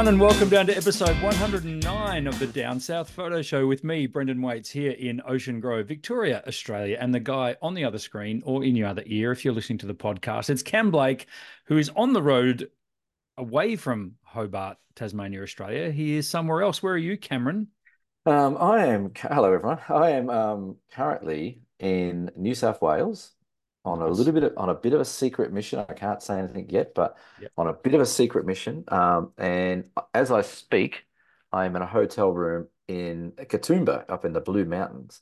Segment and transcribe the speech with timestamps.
[0.00, 4.06] everyone, and welcome down to episode 109 of the Down South Photo Show with me,
[4.06, 6.96] Brendan Waites, here in Ocean Grove, Victoria, Australia.
[6.98, 9.76] And the guy on the other screen or in your other ear, if you're listening
[9.80, 11.26] to the podcast, it's Cam Blake,
[11.66, 12.70] who is on the road
[13.36, 15.90] away from Hobart, Tasmania, Australia.
[15.90, 16.82] He is somewhere else.
[16.82, 17.68] Where are you, Cameron?
[18.24, 19.80] Um, I am, hello everyone.
[19.90, 23.32] I am um, currently in New South Wales
[23.90, 25.78] on a little bit of, on a bit of a secret mission.
[25.88, 27.52] I can't say anything yet, but Yep.
[27.56, 28.84] on a bit of a secret mission.
[28.88, 31.04] Um, and as I speak,
[31.52, 35.20] I am in a hotel room in Katoomba up in the Blue Mountains.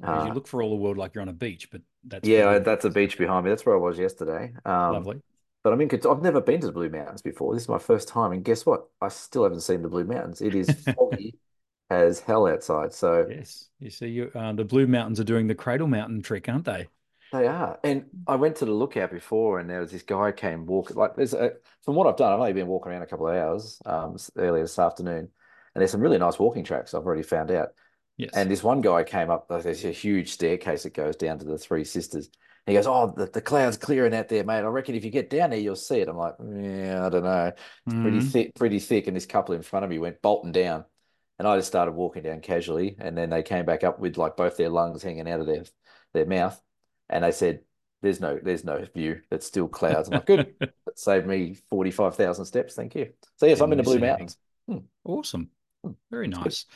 [0.00, 2.28] Because you Uh, look for all the world like you're on a beach, but that's
[2.28, 3.50] yeah, that's a beach behind me.
[3.50, 4.52] That's where I was yesterday.
[4.64, 5.22] Um, Lovely.
[5.62, 7.54] but I mean, I've never been to the Blue Mountains before.
[7.54, 8.88] This is my first time, and guess what?
[9.00, 10.42] I still haven't seen the Blue Mountains.
[10.42, 11.36] It is foggy
[11.90, 12.92] as hell outside.
[12.92, 13.26] So.
[13.28, 13.68] Yes.
[13.80, 16.88] You see, you, uh, the Blue Mountains are doing the Cradle Mountain trick, aren't they?
[17.34, 17.80] They are.
[17.82, 21.16] And I went to the lookout before and there was this guy came walking like
[21.16, 23.82] there's a from what I've done, I've only been walking around a couple of hours
[23.84, 25.18] um earlier this afternoon.
[25.74, 27.70] And there's some really nice walking tracks I've already found out.
[28.16, 28.30] Yes.
[28.34, 31.44] And this one guy came up, like, there's a huge staircase that goes down to
[31.44, 32.26] the Three Sisters.
[32.66, 34.58] And he goes, Oh, the, the cloud's clearing out there, mate.
[34.58, 36.08] I reckon if you get down there, you'll see it.
[36.08, 37.50] I'm like, Yeah, I don't know.
[37.86, 38.30] It's pretty Mhm.
[38.30, 39.08] thick, pretty thick.
[39.08, 40.84] And this couple in front of me went bolting down.
[41.40, 42.94] And I just started walking down casually.
[43.00, 45.64] And then they came back up with like both their lungs hanging out of their
[46.12, 46.62] their mouth.
[47.10, 47.60] And they said,
[48.02, 49.20] There's no there's no view.
[49.30, 50.08] It's still clouds.
[50.08, 50.54] I'm like, good.
[50.60, 52.74] That saved me 45,000 steps.
[52.74, 53.12] Thank you.
[53.36, 53.98] So yes, I'm in the Blue.
[53.98, 54.36] Mountains.
[55.04, 55.50] Awesome.
[55.82, 55.92] Hmm.
[56.10, 56.66] Very nice.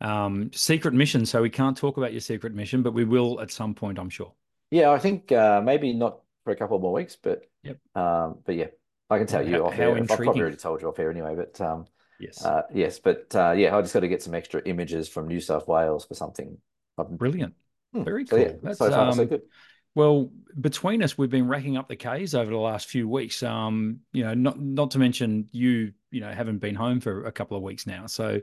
[0.00, 1.26] Um, secret mission.
[1.26, 4.10] So we can't talk about your secret mission, but we will at some point, I'm
[4.10, 4.32] sure.
[4.70, 7.78] Yeah, I think uh, maybe not for a couple more weeks, but Yep.
[7.94, 8.66] um, but yeah,
[9.10, 9.96] I can tell How- you off how air.
[9.96, 11.86] I've probably already told you off air anyway, but um,
[12.18, 12.44] Yes.
[12.44, 15.40] uh, yes, but uh, yeah, I just got to get some extra images from New
[15.40, 16.56] South Wales for something.
[16.96, 17.54] Brilliant.
[17.92, 18.60] hmm, Very so yeah, cool.
[18.62, 19.42] That's, so far so um, good.
[19.96, 20.30] Well,
[20.60, 23.42] between us, we've been racking up the Ks over the last few weeks.
[23.42, 27.32] Um, you know, not not to mention you, you know, haven't been home for a
[27.32, 28.06] couple of weeks now.
[28.06, 28.40] So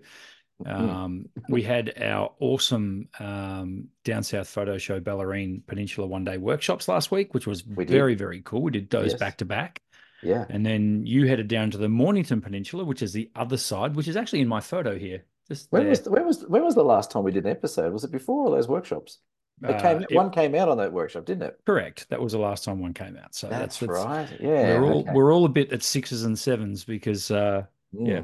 [0.63, 0.69] Hmm.
[0.69, 6.87] um, we had our awesome um, down south photo show Bellarine Peninsula one day workshops
[6.87, 8.61] last week, which was very very cool.
[8.61, 9.19] We did those Yes.
[9.19, 9.81] back to back,
[10.21, 10.45] Yeah.
[10.49, 14.07] and then you headed down to the Mornington Peninsula, which is the other side, which
[14.07, 15.23] is actually in my photo here.
[15.47, 15.89] Just When there.
[15.89, 17.91] was when was when was the last time we did an episode?
[17.91, 19.19] Was it before all those workshops?
[19.61, 21.59] It Uh, came it- one came out on that workshop, didn't it?
[21.65, 22.09] correct.
[22.09, 23.33] That was the last time one came out.
[23.35, 24.41] So That's, that's, that's right.
[24.41, 24.79] Yeah.
[24.79, 25.11] we're all okay.
[25.13, 27.65] we're all a bit at sixes and sevens because uh,
[27.95, 28.07] Mm.
[28.07, 28.21] yeah,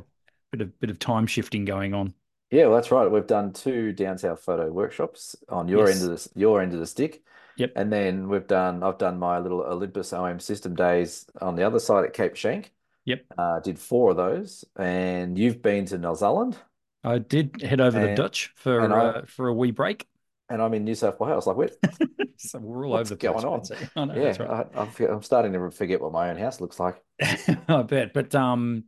[0.52, 2.14] bit of bit of time shifting going on.
[2.52, 3.10] Yeah, well, that's right.
[3.10, 6.02] We've done two down south photo workshops on your Yes.
[6.02, 7.24] end of the your end of the stick.
[7.58, 7.74] Yep.
[7.76, 11.78] And then we've done I've done my little Olympus OM system days on the other
[11.80, 12.68] side at Cape Schanck.
[13.06, 13.26] Yep.
[13.38, 16.58] Uh, did four of those, and you've been to New Zealand,
[17.04, 20.08] I did head over the And- Dutch for I- uh, for a wee break.
[20.50, 21.48] And I'm in New South Wales.
[21.48, 21.72] Like, what?
[22.42, 23.44] So we're all What's over the place.
[23.44, 23.64] going on?
[23.98, 24.68] I know, yeah, right.
[24.74, 27.04] I, I'm, I'm starting to forget what my own house looks like.
[27.68, 28.14] I bet.
[28.14, 28.86] But um,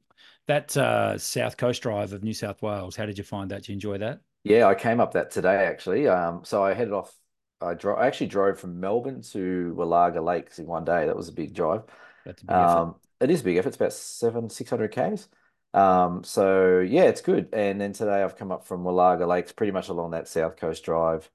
[0.48, 3.58] that uh, South Coast Drive of New South Wales, how did you find that?
[3.64, 4.22] Did you enjoy that?
[4.44, 6.08] Yeah, I came up that today actually.
[6.08, 7.16] Um, so I headed off.
[7.62, 8.00] I drove.
[8.00, 11.06] I actually drove from Melbourne to Wallaga Lakes in one day.
[11.06, 11.84] That was a big drive.
[12.26, 12.84] That's a big effort.
[12.84, 13.70] Um, it is a big effort.
[13.70, 15.28] It's about seven, six hundred k's.
[15.74, 17.50] Um, so yeah, it's good.
[17.54, 20.84] And then today I've come up from Wallaga Lakes, pretty much along that South Coast
[20.86, 21.30] Drive,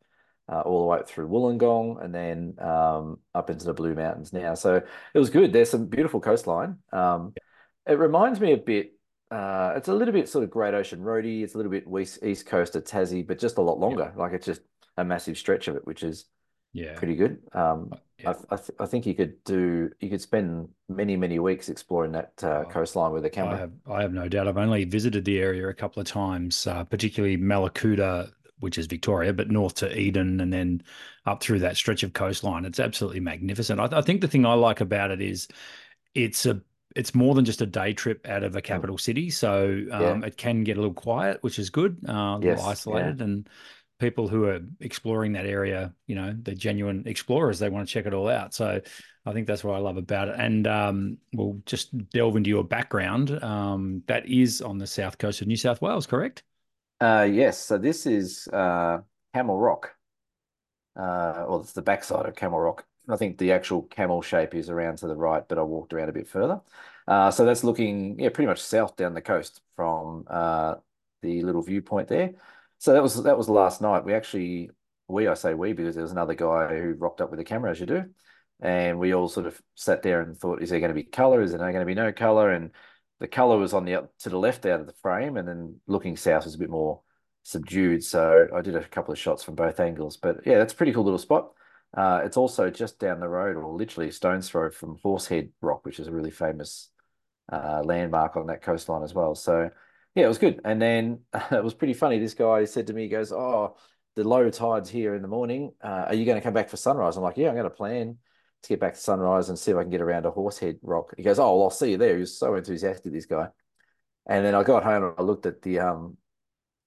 [0.49, 4.33] uh, all the way up through Wollongong, and then um, up into the Blue Mountains
[4.33, 4.55] now.
[4.55, 4.77] So
[5.15, 5.53] it was good.
[5.53, 6.79] There's some beautiful coastline.
[6.93, 7.35] Um,
[7.87, 8.93] it reminds me a bit.
[9.31, 11.43] Uh, it's a little bit sort of Great Ocean Roady.
[11.43, 14.13] It's a little bit west, east coast of Tassie, but just a lot longer.
[14.17, 14.63] Like it's just
[14.97, 16.27] a massive stretch of it, which is
[16.73, 16.95] yeah.
[16.95, 17.39] pretty good.
[17.53, 18.27] Um, Yeah.
[18.51, 22.13] I, I, th I think you could do you could spend many many weeks exploring
[22.13, 23.59] that uh, Oh, coastline with a camera.
[23.59, 24.49] have I have no doubt.
[24.49, 29.33] I've only visited the area a couple of times, uh, particularly Mallacoota, which is Victoria,
[29.33, 30.83] but north to Eden and then
[31.27, 32.65] up through that stretch of coastline.
[32.65, 33.81] It's absolutely magnificent.
[33.81, 35.49] I, I think the thing I like about it is
[36.15, 36.61] it's a
[36.95, 39.29] it's more than just a day trip out of a capital city.
[39.29, 42.65] So um, it can get a little quiet, which is good, uh, a Yes, little
[42.65, 42.71] yeah.
[42.71, 43.49] isolated, and
[43.99, 47.59] people who are exploring that area, you know, they're genuine explorers.
[47.59, 48.55] They want to check it all out.
[48.55, 48.81] So
[49.27, 50.37] I think that's what I love about it.
[50.39, 53.43] And um, we'll just delve into your background.
[53.43, 56.43] Um, that is on the south coast of New South Wales, correct?
[57.01, 58.99] Uh, yes, so this is uh,
[59.35, 59.95] Camel Rock.
[60.97, 62.87] Uh, well, it's the backside of Camel Rock.
[63.09, 66.09] I think the actual camel shape is around to the right, but I walked around
[66.09, 66.61] a bit further.
[67.07, 70.77] Uh, so that's looking, yeah, pretty much south down the coast from uh,
[71.23, 72.33] the little viewpoint there.
[72.79, 74.05] So that was that was last night.
[74.05, 74.71] We actually,
[75.09, 77.71] we I say we because there was another guy who rocked up with a camera
[77.71, 78.05] as you do,
[78.61, 81.41] and we all sort of sat there and thought, is there going to be color?
[81.43, 82.51] Is there going to be no color?
[82.51, 82.73] And
[83.19, 86.17] the color was on the to the left out of the frame, and then looking
[86.17, 87.01] south was a bit more
[87.43, 88.05] subdued.
[88.05, 90.17] So I did a couple of shots from both angles.
[90.17, 91.53] But yeah, that's a pretty cool little spot.
[91.97, 95.85] Uh, it's also just down the road, or literally a stone's throw from Horsehead Rock,
[95.87, 96.91] which is a really famous
[97.51, 99.35] uh, landmark on that coastline as well.
[99.35, 99.71] So
[100.15, 100.61] yeah, it was good.
[100.65, 101.21] And then
[101.51, 102.19] it was pretty funny.
[102.19, 103.77] This guy said to me, he goes, "Oh,
[104.15, 105.73] the low tides here in the morning.
[105.83, 107.71] Uh, are you going to come back for sunrise?" I'm like, "Yeah, I'm going to
[107.71, 108.19] plan
[108.67, 111.15] to get back to sunrise and see if I can get around a Horsehead Rock."
[111.17, 113.49] He goes, "Oh, well, I'll see you there." He was so enthusiastic, this guy.
[114.27, 116.17] And then I got home and I looked at the um,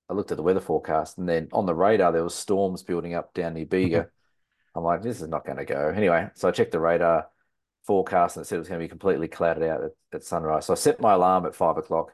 [0.09, 3.13] I looked at the weather forecast, and then on the radar there was storms building
[3.13, 4.07] up down near Bega.
[4.75, 5.91] I'm like, this is not going to go.
[5.95, 7.27] Anyway, so I checked the radar
[7.87, 10.67] forecast and it said it was going to be completely clouded out at, at sunrise.
[10.67, 12.13] So I set my alarm at five o'clock,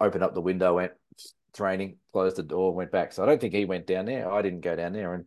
[0.00, 3.12] opened up the window, went, it's raining, closed the door, went back.
[3.12, 4.32] So I don't think he went down there.
[4.32, 5.26] I didn't go down there and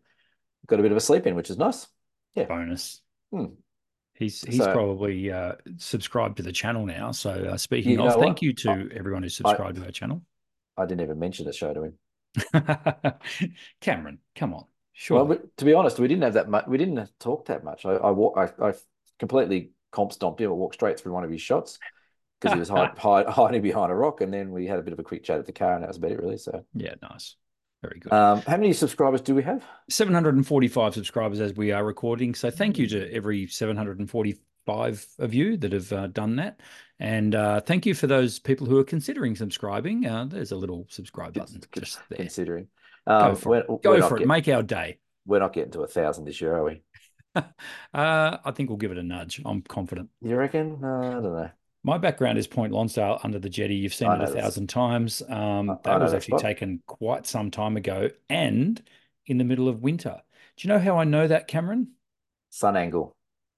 [0.65, 1.87] got a bit of a sleep in, which is nice.
[2.33, 2.45] Yeah.
[2.45, 3.01] Bonus.
[3.31, 3.45] Hmm.
[4.15, 7.11] He's he's So- probably uh, subscribed to the channel now.
[7.11, 10.21] So uh, speaking You of, thank you to everyone who's subscribed to our channel.
[10.77, 11.93] I didn't even mention the show to him.
[13.81, 15.23] Cameron, come on, sure.
[15.23, 16.65] we, to be honest, we didn't have that much.
[16.67, 17.85] We didn't talk that much.
[17.85, 18.73] I I, walk, I I
[19.19, 20.49] completely comp stomped him.
[20.49, 21.79] I walked straight through one of his shots
[22.39, 24.93] because he was hide, hide, hiding behind a rock, and then we had a bit
[24.93, 26.37] of a quick chat at the car, and that was about it, really.
[26.37, 27.35] So, yeah, nice,
[27.81, 28.11] very good.
[28.13, 29.63] um, how many subscribers do we have?
[29.89, 32.33] 745 subscribers as we are recording.
[32.33, 36.59] So thank you to every 745 of you that have uh, done that.
[36.99, 40.05] And uh, thank you for those people who are considering subscribing.
[40.05, 42.17] Uh, there's a little subscribe button just there.
[42.17, 42.67] Considering,
[43.07, 43.69] Go um, for we're, it.
[43.69, 44.19] we're Go for it.
[44.19, 44.97] get- Make our day.
[45.25, 46.81] we're not getting to a thousand this year, are we?
[47.93, 49.41] Uh, I think we'll give it a nudge.
[49.43, 50.09] I'm confident.
[50.21, 50.79] You reckon?
[50.81, 51.49] Uh, I don't know.
[51.85, 53.75] My background is Point Lonsdale under the jetty.
[53.75, 54.33] You've seen I it a this.
[54.41, 55.21] thousand times.
[55.29, 58.81] Um, I- that was actually taken quite some time ago and
[59.27, 60.19] in the middle of winter.
[60.57, 61.89] Do you know how I know that, Cameron?
[62.49, 63.15] Sun angle.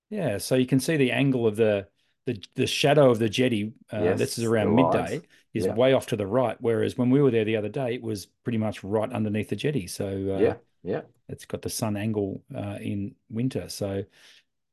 [0.09, 1.87] Yeah, so you can see the angle of the
[2.25, 3.71] the, the shadow of the jetty.
[3.89, 5.21] Uh, this is around midday.
[5.53, 5.73] Is Yeah.
[5.75, 6.57] way off to the right.
[6.59, 9.55] Whereas when we were there the other day, it was pretty much right underneath the
[9.55, 9.87] jetty.
[9.87, 11.01] So uh, Yeah, yeah.
[11.29, 13.69] it's got the sun angle uh, in winter.
[13.69, 14.03] So,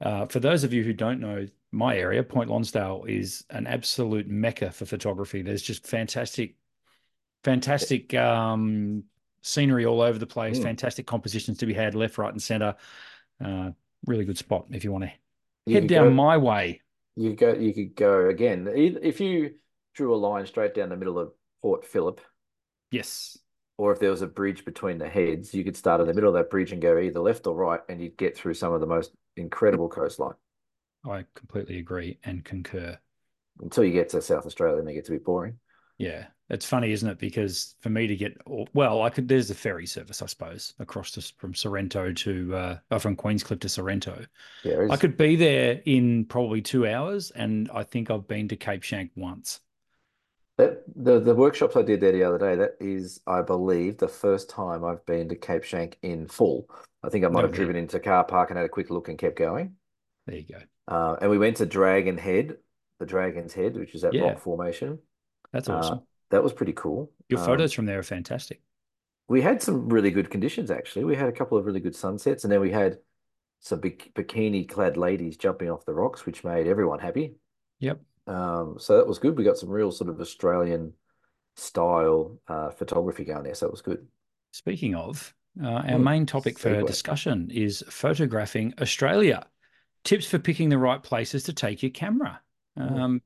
[0.00, 4.28] uh, for those of you who don't know my area, Point Lonsdale is an absolute
[4.28, 5.42] mecca for photography.
[5.42, 6.56] There's just fantastic,
[7.42, 9.04] fantastic um,
[9.42, 10.62] scenery all over the place, Mm.
[10.62, 12.76] fantastic compositions to be had left, right, and center.
[13.44, 13.72] Uh,
[14.06, 15.12] really good spot if you want to
[15.66, 16.82] You head down go, my way.
[17.16, 17.52] you go.
[17.52, 18.68] You could go again.
[18.72, 19.54] If you
[19.94, 21.32] drew a line straight down the middle of
[21.62, 22.20] Port Phillip,
[22.90, 23.38] Yes.
[23.78, 26.28] or if there was a bridge between the heads, you could start in the middle
[26.30, 28.80] of that bridge and go either left or right, and you'd get through some of
[28.80, 30.34] the most incredible coastline
[31.04, 32.98] I completely agree and concur.
[33.60, 35.58] until you get to South Australia, and it gets a bit boring.
[35.98, 37.18] Yeah, it's funny, isn't it?
[37.18, 38.36] Because for me to get,
[38.74, 39.28] well, I could.
[39.28, 43.60] There's a ferry service, I suppose, across to, from Sorrento to, uh, oh, from Queenscliff
[43.60, 44.26] to Sorrento.
[44.62, 48.56] Yeah, I could be there in probably two hours, and I think I've been to
[48.56, 49.60] Cape Schanck once.
[50.56, 52.56] that the the workshops I did there the other day.
[52.56, 56.68] That is, I believe, the first time I've been to Cape Schanck in full.
[57.02, 59.08] I think I might Oh, have driven into car park and had a quick look
[59.08, 59.76] and kept going.
[60.26, 60.60] There you go.
[60.88, 62.56] Uh, and we went to Dragon Head,
[62.98, 64.22] the Dragon's Head, which is that Yeah.
[64.22, 64.98] rock formation.
[65.52, 66.00] That's Uh, awesome.
[66.30, 67.12] that was pretty cool.
[67.28, 68.62] Your Um, photos from there are fantastic.
[69.28, 71.04] we had some really good conditions actually.
[71.04, 72.98] We had a couple of really good sunsets, and then we had
[73.60, 77.36] some bik bikini clad ladies jumping off the rocks, which made everyone happy.
[77.80, 78.00] Yep.
[78.26, 79.36] Um, so that was good.
[79.38, 80.94] We got some real sort of Australian
[81.56, 84.06] style uh, photography going there, so it was good.
[84.52, 86.86] Speaking of, uh, our Hmm, main topic for segue.
[86.86, 89.46] discussion is photographing Australia.
[90.04, 92.40] Tips for picking the right places to take your camera.
[92.76, 93.22] Um,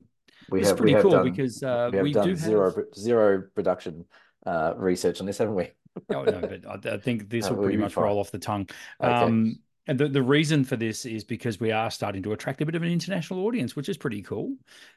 [0.47, 2.75] We it's have pretty we cool done because uh, we we do zero have.
[2.95, 4.05] zero production
[4.45, 5.71] uh, research on this, haven't we?
[6.11, 7.99] Oh, no, but I, I think this will pretty much fine.
[7.99, 8.67] roll off the tongue.
[9.03, 9.25] Okay.
[9.25, 12.65] Um, and the, the reason for this is because we are starting to attract a
[12.65, 14.55] bit of an international audience, which is pretty cool.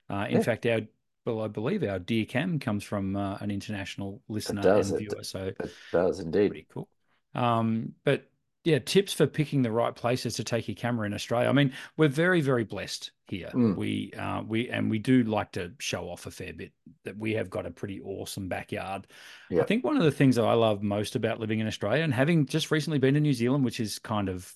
[0.08, 0.40] Uh, in Yeah.
[0.40, 0.80] fact, our
[1.24, 4.96] well, I believe our dear Cam comes from uh, an international listener does, and it
[4.96, 6.50] viewer, so It does indeed.
[6.50, 6.88] pretty cool.
[7.34, 8.28] Um, but
[8.64, 11.48] yeah, tips for picking the right places to take your camera in Australia.
[11.48, 13.50] I mean, we're very, very blessed here.
[13.52, 13.76] Mm.
[13.76, 16.72] We uh, we and we do like to show off a fair bit
[17.04, 19.06] that we have got a pretty awesome backyard.
[19.50, 22.14] I think one of the things that I love most about living in Australia and
[22.14, 24.52] having just recently been to New Zealand, which is kind of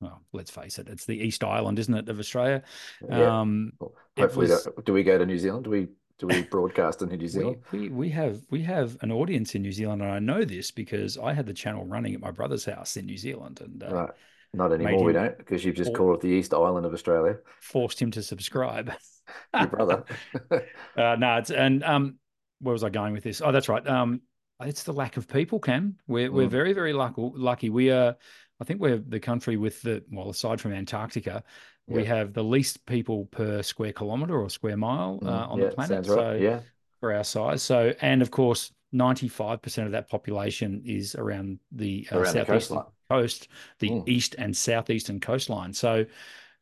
[0.00, 2.62] well, let's face it, it's the East Island, isn't it, of Australia?
[3.08, 3.40] Yeah.
[3.40, 3.72] Um,
[4.18, 5.64] hopefully, was- do, do we go to New Zealand?
[5.64, 7.58] Do we do we broadcast in New Zealand?
[7.72, 11.18] we we have we have an audience in New Zealand, and I know this because
[11.18, 14.10] I had the channel running at my brother's house in New Zealand, and uh, Right.
[14.54, 17.36] Not anymore, we don't, because you've just called it the East Island of Australia.
[17.60, 18.92] forced him to subscribe.
[19.54, 20.04] Your brother.
[20.96, 22.16] Uh, no, it's and um,
[22.60, 23.42] where was I going with this?
[23.42, 23.86] Oh, that's right.
[23.86, 24.22] Um,
[24.60, 25.96] it's the lack of people, Cam.
[26.06, 26.50] We're we're Mm.
[26.50, 27.30] very very lucky.
[27.34, 27.68] Lucky.
[27.68, 28.16] We are.
[28.58, 31.42] I think we're the country with the well, aside from Antarctica,
[31.88, 35.70] we have the least people per square kilometer or square mile uh, Mm, on yeah,
[35.70, 36.04] the planet.
[36.04, 36.24] sounds right.
[36.26, 36.60] So Yeah.
[37.00, 37.62] for our size.
[37.62, 42.26] So and of course, ninety five percent of that population is around the uh, Around
[42.26, 42.84] southeastern coastline.
[43.10, 44.08] coast, the Mm.
[44.08, 45.72] east and southeastern coastline.
[45.72, 46.06] So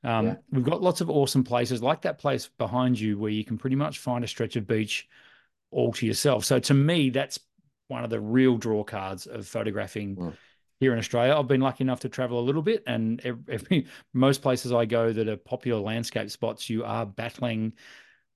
[0.05, 0.37] Um, Yeah.
[0.51, 3.77] we've got lots of awesome places like that place behind you where you can pretty
[3.77, 5.09] much find a stretch of beach
[5.71, 6.45] all to yourself.
[6.45, 7.39] So to me, that's
[7.89, 10.37] one of the real draw cards of photographing Mm.
[10.85, 11.35] Here in Australia.
[11.37, 15.13] I've been lucky enough to travel a little bit, and every, most places I go
[15.13, 17.73] that are popular landscape spots, you are battling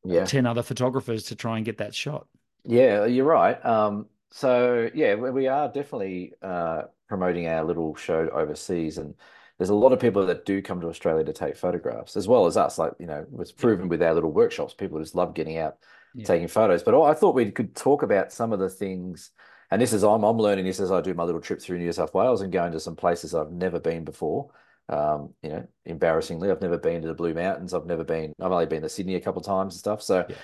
[0.04, 0.24] Yeah.
[0.24, 2.26] 10 other photographers to try and get that shot.
[2.64, 3.64] Yeah, you're right.
[3.64, 9.14] Um, so yeah, we, we are definitely uh, promoting our little show overseas, and
[9.58, 12.46] there's a lot of people that do come to Australia to take photographs, as well
[12.46, 12.78] as us.
[12.78, 15.78] Like, you know, it was proven with our little workshops, people just love getting out,
[16.14, 16.26] Yeah.
[16.26, 16.82] taking photos.
[16.82, 19.30] But I thought we could talk about some of the things,
[19.70, 21.92] and this is I'm I'm learning this as I do my little trip through New
[21.92, 24.50] South Wales and going to some places I've never been before.
[24.88, 27.74] Um, you know, embarrassingly, I've never been to the Blue Mountains.
[27.74, 28.32] I've never been.
[28.40, 30.02] I've only been to Sydney a couple of times and stuff.
[30.02, 30.26] So.
[30.28, 30.36] Yeah.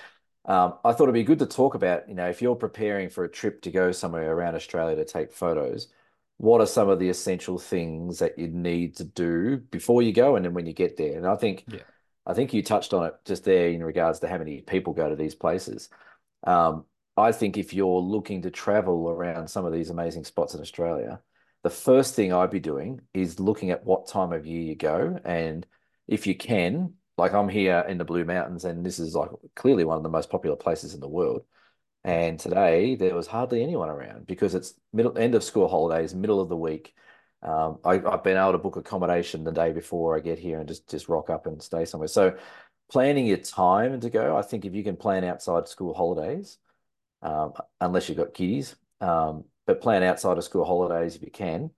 [0.47, 3.23] Um, I thought it'd be good to talk about, you know, if you're preparing for
[3.23, 5.87] a trip to go somewhere around Australia to take photos,
[6.37, 10.35] what are some of the essential things that you need to do before you go
[10.35, 11.17] and then when you get there?
[11.17, 11.79] And I think, Yeah.
[12.27, 15.09] I think you touched on it just there in regards to how many people go
[15.09, 15.89] to these places.
[16.43, 16.85] Um,
[17.17, 21.21] I think if you're looking to travel around some of these amazing spots in Australia,
[21.63, 25.19] the first thing I'd be doing is looking at what time of year you go.
[25.23, 25.65] And
[26.07, 29.85] if you can, like I'm here in the Blue Mountains, and this is like clearly
[29.85, 31.43] one of the most popular places in the world.
[32.03, 36.39] And today there was hardly anyone around because it's middle end of school holidays, middle
[36.39, 36.93] of the week.
[37.41, 40.67] Um, I, I've been able to book accommodation the day before I get here and
[40.67, 42.07] just just rock up and stay somewhere.
[42.07, 42.37] So
[42.91, 46.59] planning your time to go, I think if you can plan outside school holidays,
[47.21, 51.71] um, unless you've got kiddies, um, but plan outside of school holidays if you can.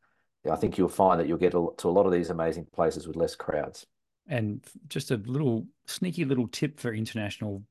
[0.50, 3.18] I think you'll find that you'll get to a lot of these amazing places with
[3.18, 3.86] less crowds.
[4.30, 7.64] And just a little sneaky little tip for international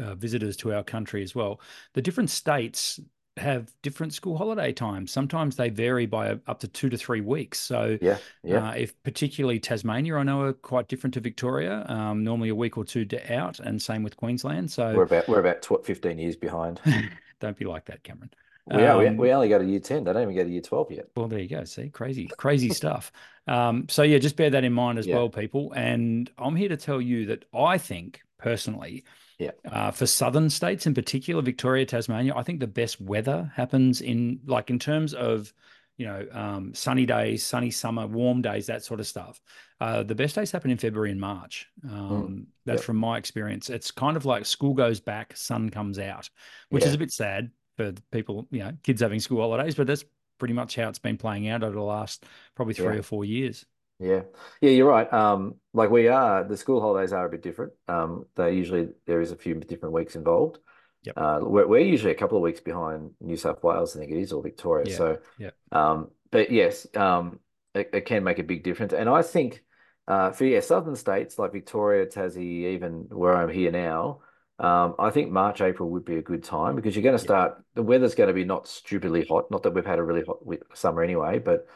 [0.00, 1.60] uh, visitors to our country as well.
[1.94, 3.00] The different states
[3.38, 5.10] have different school holiday times.
[5.10, 7.58] Sometimes they vary by up to two to three weeks.
[7.58, 12.22] So, Yeah, yeah, uh, if particularly Tasmania, I know are quite different to Victoria, um,
[12.24, 14.70] normally a week or two to out, and same with Queensland.
[14.70, 16.80] So we're about we're about tw 15 years behind.
[17.40, 18.30] don't be like that, Cameron.
[18.66, 20.04] We are we, Um, we only go to year 10.
[20.04, 21.08] They don't even go to year 12 yet.
[21.16, 21.64] Well, there you go.
[21.64, 23.12] See, crazy, crazy stuff.
[23.46, 25.14] Um, so yeah, just bear that in mind as Yeah.
[25.14, 25.72] well, people.
[25.72, 29.04] And I'm here to tell you that I think personally,
[29.42, 29.50] Yeah.
[29.70, 34.40] uh, for southern states in particular, Victoria, Tasmania, I think the best weather happens in
[34.46, 35.52] like in terms of
[35.98, 39.40] you know um, sunny days, sunny summer, warm days, that sort of stuff.
[39.80, 41.68] Uh, the best days happen in February and March.
[41.90, 42.86] Um, That's Yep.
[42.86, 43.68] from my experience.
[43.68, 46.30] It's kind of like school goes back, sun comes out,
[46.70, 50.04] which is a bit sad for people, you know, kids having school holidays, but that's
[50.38, 53.00] pretty much how it's been playing out over the last probably three Yeah.
[53.00, 53.64] or four years.
[54.02, 54.22] Yeah.
[54.60, 55.10] Yeah, you're right.
[55.12, 57.72] Um, like we are, the school holidays are a bit different.
[57.88, 60.58] Um, they usually there is a few different weeks involved.
[61.04, 61.14] Yep.
[61.16, 64.20] Uh, we're, we're usually a couple of weeks behind New South Wales, I think it
[64.20, 64.88] is, or Victoria.
[64.88, 65.50] Yeah, So, yeah.
[65.72, 67.40] um, but yes, um,
[67.74, 68.92] it, it can make a big difference.
[68.92, 69.62] And I think
[70.06, 74.20] uh, for yeah, southern states like Victoria, Tassie, even where I'm here now,
[74.58, 77.26] um, I think March, April would be a good time because you're going to Yeah.
[77.26, 79.50] start, the weather's going to be not stupidly hot.
[79.50, 80.38] Not that we've had a really hot
[80.74, 81.66] summer anyway, but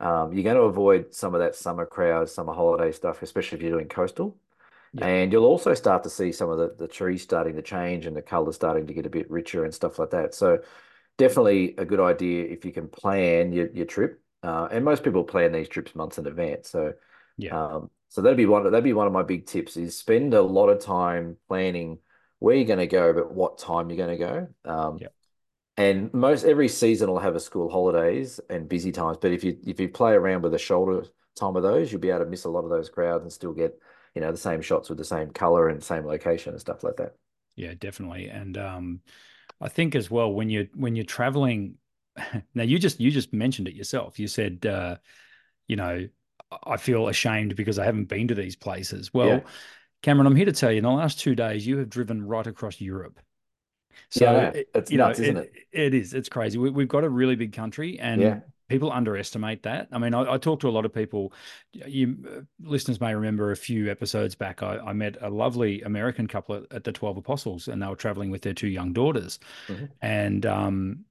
[0.00, 3.62] um, you're going to avoid some of that summer crowd, summer holiday stuff, especially if
[3.62, 4.36] you're doing coastal.
[4.92, 5.06] Yeah.
[5.06, 8.16] And you'll also start to see some of the, the trees starting to change and
[8.16, 10.34] the colors starting to get a bit richer and stuff like that.
[10.34, 10.60] So
[11.18, 14.20] definitely a good idea if you can plan your, your trip.
[14.42, 16.68] Uh, and most people plan these trips months in advance.
[16.70, 16.94] So
[17.36, 17.56] Yeah.
[17.56, 20.42] um, so that'd be one that'd be one of my big tips is spend a
[20.42, 21.98] lot of time planning
[22.38, 24.48] where you're going to go, but what time you're going to go.
[24.64, 25.14] Um, Yep.
[25.80, 29.16] And most every season will have a school holidays and busy times.
[29.18, 31.04] But if you if you play around with the shoulder
[31.36, 33.54] time of those, you'll be able to miss a lot of those crowds and still
[33.54, 33.80] get,
[34.14, 36.96] you know, the same shots with the same color and same location and stuff like
[36.96, 37.14] that.
[37.56, 38.28] Yeah, definitely.
[38.28, 39.00] And um,
[39.58, 41.76] I think as well when you're when you're traveling,
[42.54, 44.18] now you just you just mentioned it yourself.
[44.18, 44.96] You said, uh,
[45.66, 46.06] you know,
[46.62, 49.14] I feel ashamed because I haven't been to these places.
[49.14, 49.40] Well, Yeah.
[50.02, 52.46] Cameron, I'm here to tell you, in the last two days, you have driven right
[52.46, 53.18] across Europe.
[54.10, 55.52] So Yeah, it- It's you know, nuts, isn't it?
[55.72, 56.14] It is.
[56.14, 56.58] It's crazy.
[56.58, 58.40] We, we've got a really big country, and Yeah.
[58.68, 59.88] people underestimate that.
[59.92, 61.32] I mean, I, I talk to a lot of people.
[61.72, 64.62] You uh, listeners may remember a few episodes back.
[64.62, 67.96] I, I met a lovely American couple at, at the Twelve Apostles, and they were
[67.96, 69.88] traveling with their two young daughters, Mhm.
[70.00, 71.04] and um,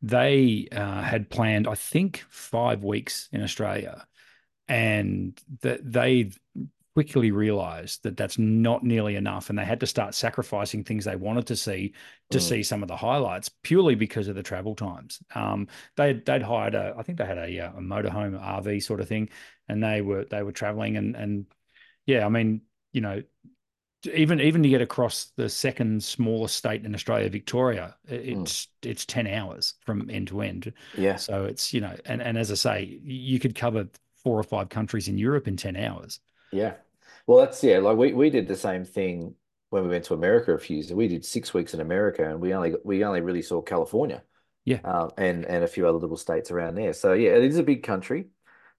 [0.00, 4.06] they uh, had planned, I think, five weeks in Australia,
[4.68, 6.30] and that they
[6.94, 11.14] quickly realized that that's not nearly enough and they had to start sacrificing things they
[11.16, 11.92] wanted to see
[12.30, 12.42] to Mm.
[12.42, 16.74] see some of the highlights purely because of the travel times um they they'd hired
[16.74, 19.28] a i think they had a, uh, a motorhome rv sort of thing
[19.68, 21.46] and they were they were traveling and and
[22.06, 23.22] yeah i mean you know
[24.14, 28.52] even even to get across the second smallest state in australia victoria Mm.
[28.52, 31.16] it's it's 10 hours from end to end Yeah.
[31.16, 33.88] so it's you know and and as i say you could cover
[34.22, 36.74] four or five countries in europe in 10 hours Yeah.
[37.26, 37.78] Well, that's yeah.
[37.78, 39.34] Like we we did the same thing
[39.70, 40.92] when we went to America a few years.
[40.92, 44.22] We did six weeks in America, and we only we only really saw California,
[44.64, 46.92] Yeah, um, and and a few other little states around there.
[46.92, 48.28] So yeah, it is a big country,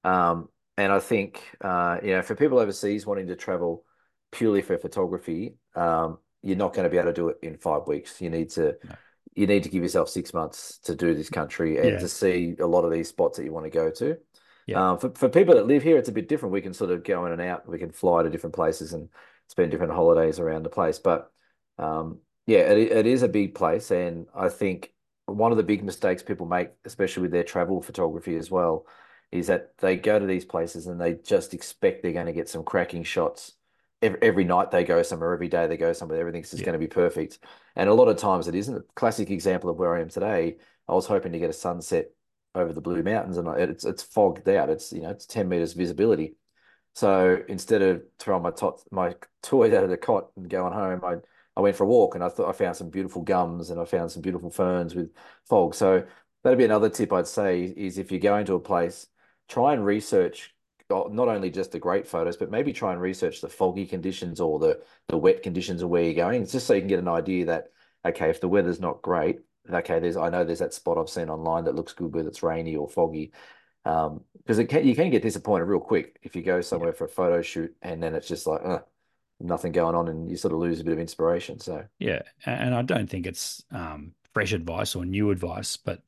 [0.04, 3.86] um, and I think uh, you know for people overseas wanting to travel
[4.32, 7.88] purely for photography, um, you're not going to be able to do it in five
[7.88, 8.20] weeks.
[8.22, 8.96] You need to no.
[9.36, 12.56] you need to give yourself six months to do this country and yeah, to see
[12.60, 14.18] a lot of these spots that you want to go to.
[14.70, 16.54] Yeah, Um, for, for people that live here, it's a bit different.
[16.54, 17.68] We can sort of go in and out.
[17.68, 19.10] We can fly to different places and
[19.48, 21.00] spend different holidays around the place.
[21.00, 21.32] But
[21.78, 23.92] um, yeah, it, it is a big place.
[23.92, 24.94] And I think
[25.26, 28.86] one of the big mistakes people make, especially with their travel photography as well,
[29.32, 32.50] is that they go to these places and they just expect they're going to get
[32.50, 33.54] some cracking shots.
[34.02, 36.80] Every, every night they go somewhere, every day they go somewhere, everything's just yeah, going
[36.80, 37.40] to be perfect.
[37.76, 38.78] And a lot of times it isn't.
[38.78, 40.58] A classic example of where I am today,
[40.88, 42.12] I was hoping to get a sunset
[42.56, 44.70] over the Blue Mountains, and it's it's fogged out.
[44.70, 46.36] It's you know it's ten meters visibility.
[46.96, 51.01] So instead of throwing my tot my toys out of the cot and going home,
[51.03, 51.18] I
[51.56, 53.86] I went for a walk and I thought I found some beautiful gums and I
[53.86, 55.12] found some beautiful ferns with
[55.48, 55.75] fog.
[55.75, 56.06] So
[56.44, 59.08] that'd be another tip I'd say is if you're going to a place,
[59.48, 60.56] try and research
[60.89, 64.39] uh, not only just the great photos, but maybe try and research the foggy conditions
[64.39, 66.41] or the the wet conditions of where you're going.
[66.41, 67.68] It's just so you can get an idea that
[68.06, 69.39] okay, if the weather's not great,
[69.72, 72.44] okay, there's I know there's that spot I've seen online that looks good, whether it's
[72.44, 73.32] rainy or foggy.
[73.86, 76.62] Um, because it can you can get disappointed real quick if you go yeah.
[76.62, 78.80] somewhere for a photo shoot and then it's just like uh,
[79.39, 81.60] nothing going on and you sort of lose a bit of inspiration.
[81.60, 86.04] So Yeah, and I don't think it's um, fresh advice or new advice, but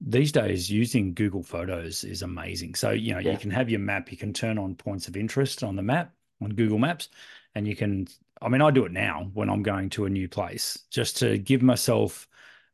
[0.00, 2.74] these days using Google Photos is amazing.
[2.74, 5.62] So, you know, you can have your map, you can turn on points of interest
[5.62, 7.08] on the map on Google Maps,
[7.54, 8.08] and you can,
[8.40, 11.36] I mean, I do it now when I'm going to a new place just to
[11.36, 12.26] give myself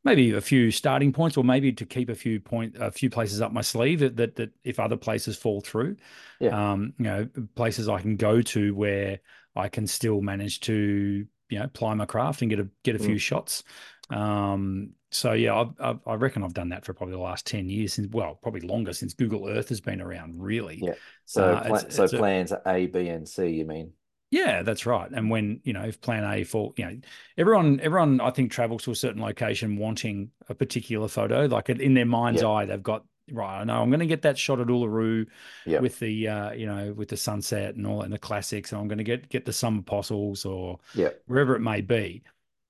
[0.07, 3.43] maybe a few starting points or maybe to keep a few point a few places
[3.43, 5.97] up my sleeve that that, that if other places fall through
[6.41, 9.21] yeah, um you know places i can go to where
[9.57, 12.99] i can still manage to you know ply my craft and get a get a
[12.99, 13.65] few mm, shots
[14.11, 17.69] um so yeah I've, I've, i reckon i've done that for probably the last 10
[17.69, 20.95] years since well probably longer since google earth has been around really yeah.
[21.25, 23.93] So uh it's so it's plans A, B, and C, you mean?
[24.37, 25.11] Yeah, that's right.
[25.11, 26.99] And when, you know, if plan A for, you know,
[27.39, 31.95] everyone, everyone, I think travels to a certain location wanting a particular photo, like in
[31.95, 34.61] their mind's Yeah, eye, they've got, right, I know I'm going to get that shot
[34.61, 35.27] at Uluru
[35.65, 38.73] yeah, with the, uh, you know, with the sunset and all and the classics.
[38.73, 42.23] And I'm going to get, get the summer apostles or yeah, wherever it may be.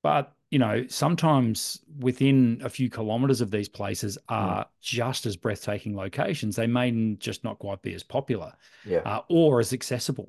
[0.02, 5.36] But, you know, sometimes within a few kilometers of these places mm, are just as
[5.36, 6.54] breathtaking locations.
[6.54, 8.52] They may just not quite be as popular
[8.84, 10.28] yeah, uh, or as accessible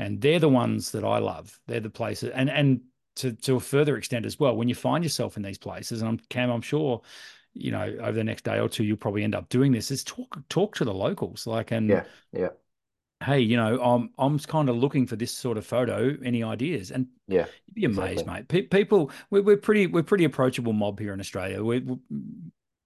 [0.00, 1.60] and they're the ones that I love.
[1.66, 2.80] They're the places, and and
[3.16, 4.56] to to a further extent as well.
[4.56, 7.02] When you find yourself in these places, and I'm Cam, I'm sure,
[7.52, 9.90] you know, over the next day or two, you'll probably end up doing this.
[9.90, 12.48] Is talk talk to the locals, like, and yeah, yeah,
[13.22, 16.16] hey, you know, I'm I'm kind of looking for this sort of photo.
[16.24, 16.90] Any ideas?
[16.90, 18.34] And yeah, you'd be amazed, exactly.
[18.34, 18.48] mate.
[18.48, 21.62] Pe people, we're, we're pretty we're pretty approachable mob here in Australia.
[21.62, 21.98] We, we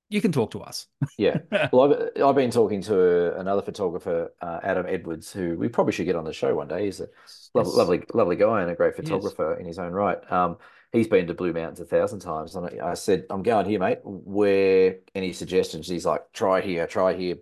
[0.08, 0.86] you can talk to us.
[1.18, 1.38] Yeah.
[1.72, 6.06] Well, I've I've been talking to another photographer, uh, Adam Edwards, who we probably should
[6.06, 6.84] get on the show one day.
[6.84, 7.08] He's a
[7.54, 10.18] lovely, yes, lovely, lovely guy and a great photographer in his own right.
[10.30, 10.58] Um,
[10.92, 13.98] he's been to Blue Mountains a thousand times, and I, said, "I'm going here, mate.
[14.04, 17.36] Where any suggestions?" He's like, "Try here, try here.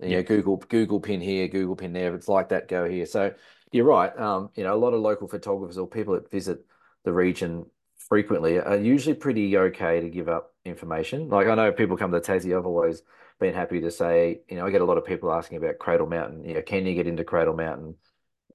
[0.00, 2.08] You know, Google Google pin here, Google pin there.
[2.08, 3.32] If it's like that, go here." So
[3.72, 4.16] you're right.
[4.18, 6.64] Um, you know, a lot of local photographers or people that visit
[7.04, 7.66] the region
[8.10, 11.30] frequently are usually pretty okay to give up information.
[11.30, 12.56] Like I know people come to Tassie.
[12.56, 13.02] I've always
[13.40, 16.08] been happy to say, you know, I get a lot of people asking about Cradle
[16.08, 16.44] Mountain.
[16.44, 17.96] You know, can you get into Cradle Mountain?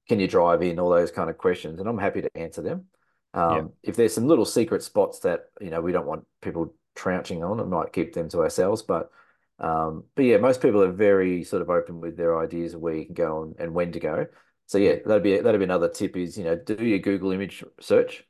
[0.08, 0.80] Can you drive in?
[0.80, 2.86] All those kind of questions, and I'm happy to answer them.
[3.48, 6.76] yeah, Um, if there's some little secret spots that you know we don't want people
[6.96, 8.84] trouncing on, it might keep them to ourselves.
[8.84, 9.10] But
[9.60, 12.96] um, but yeah, most people are very sort of open with their ideas of where
[12.96, 14.28] you can go and, and when to go.
[14.68, 17.32] So yeah, yeah, that'd be that'd be another tip is you know do your Google
[17.32, 18.26] image search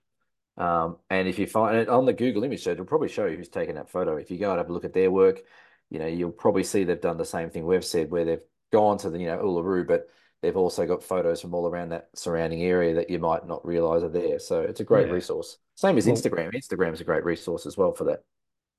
[0.58, 3.38] um, and if you find it on the Google image search, it'll probably show you
[3.38, 4.16] who's taken that photo.
[4.16, 5.42] If you go and have a look at their work,
[5.90, 8.42] you know, you'll probably see they've done the same thing we've said, where they've
[8.72, 10.08] gone to the, you know, Uluru, but
[10.42, 14.04] they've also got photos from all around that surrounding area that you might not realize
[14.04, 14.40] are there.
[14.40, 15.14] So it's a great yeah.
[15.14, 15.58] resource.
[15.76, 16.54] Same as Well, Instagram.
[16.54, 18.24] Instagram is a great resource as well for that.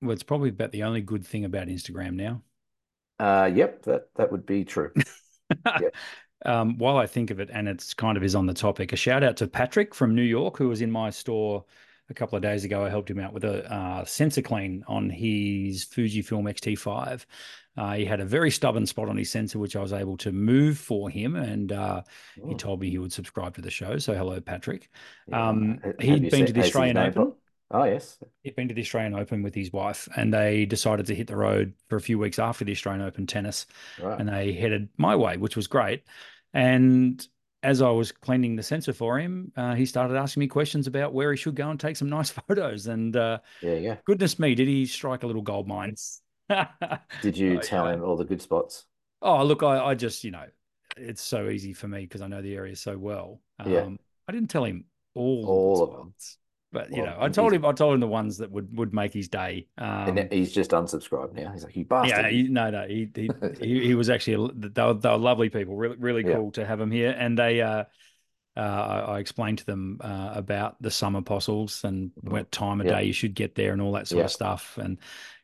[0.00, 2.42] well, it's probably about the only good thing about Instagram now.
[3.18, 4.92] Uh, yep, that that would be true.
[5.80, 5.94] Yep.
[6.44, 8.96] Um, while I think of it, and it's kind of is on the topic, a
[8.96, 11.64] shout out to Patrick from New York, who was in my store
[12.08, 12.84] a couple of days ago.
[12.84, 17.26] I helped him out with a uh, sensor clean on his Fujifilm X-T5.
[17.76, 20.32] Uh, he had a very stubborn spot on his sensor, which I was able to
[20.32, 22.02] move for him, and uh,
[22.46, 23.98] he Mm, told me he would subscribe to the show.
[23.98, 24.88] So hello, Patrick.
[25.26, 25.36] yeah.
[25.38, 27.34] Um, Have he'd been seen to the Australian Open?
[27.70, 28.18] Oh yes.
[28.42, 31.36] he'd been to the Australian Open with his wife, and they decided to hit the
[31.36, 33.66] road for a few weeks after the Australian Open tennis,
[33.98, 34.18] Right.
[34.20, 36.04] and they headed my way, which was great.
[36.54, 37.26] And
[37.62, 41.12] as I was cleaning the sensor for him, uh, he started asking me questions about
[41.12, 42.86] where he should go and take some nice photos.
[42.86, 43.96] And uh, Yeah, yeah.
[44.04, 45.96] goodness me, did he strike a little gold mine?
[47.20, 48.84] Did you tell him all the good spots?
[49.20, 50.46] Oh, look, I, I just, you know,
[50.96, 53.40] it's so easy for me because I know the area so well.
[53.58, 53.86] Um, Yeah.
[54.28, 56.14] I didn't tell him all, All of of them.
[56.76, 58.94] But you Well, know, I told him, I told him the ones that would would
[58.94, 59.68] make his day.
[59.78, 61.52] Um, And he's just unsubscribed now.
[61.52, 62.26] He's like, you bastard.
[62.26, 65.48] yeah, he, no, no, he he, he he was actually they were, they were lovely
[65.48, 66.40] people, really really Yeah.
[66.40, 67.60] cool to have him here, and they.
[67.62, 67.84] Uh,
[68.56, 72.86] uh, I, I explained to them uh, about the summer apostles and what time of
[72.86, 72.88] Mm-hmm.
[72.88, 72.98] Yeah.
[72.98, 74.26] day you should get there and all that sort Yeah.
[74.26, 74.98] of stuff, and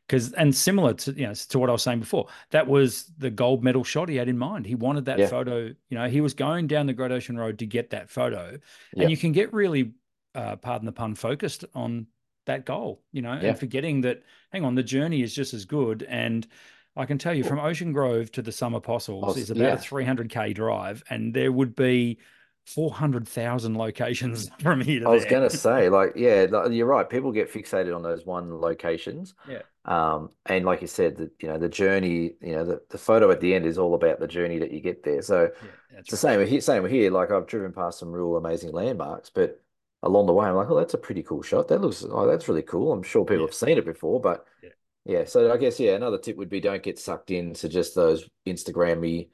[0.09, 3.31] because and similar to you know to what I was saying before, that was the
[3.31, 4.67] gold medal shot he had in mind.
[4.67, 5.27] He wanted that Yeah.
[5.27, 5.67] photo.
[5.67, 8.59] You know, he was going down the Great Ocean Road to get that photo,
[8.99, 9.93] and you can get really,
[10.35, 12.07] uh, pardon the pun, focused on
[12.47, 13.03] that goal.
[13.13, 13.51] You know, Yeah.
[13.51, 14.23] and forgetting that.
[14.53, 16.47] Hang on, the journey is just as good and.
[16.95, 19.73] I can tell you from Ocean Grove to the Summer Apostles is about yeah.
[19.73, 22.19] a 300k drive, and there would be
[22.67, 27.09] 400,000 locations from here to I was gonna say, like, yeah, you're right.
[27.09, 29.35] People get fixated on those one locations.
[29.49, 29.63] Yeah.
[29.85, 33.31] Um, and like you said, the you know, the journey, you know, the, the photo
[33.31, 35.23] at the end is all about the journey that you get there.
[35.23, 35.51] So
[35.91, 37.11] Yeah, it's the same same here.
[37.11, 39.61] Like I've driven past some real amazing landmarks, but
[40.03, 41.69] along the way, I'm like, oh, that's a pretty cool shot.
[41.69, 42.93] That looks, oh, that's really cool.
[42.93, 43.47] I'm sure people Yeah.
[43.47, 44.71] have seen it before, but Yeah.
[45.05, 45.25] yeah.
[45.25, 49.29] So I guess yeah, another tip would be don't get sucked into just those Instagrammy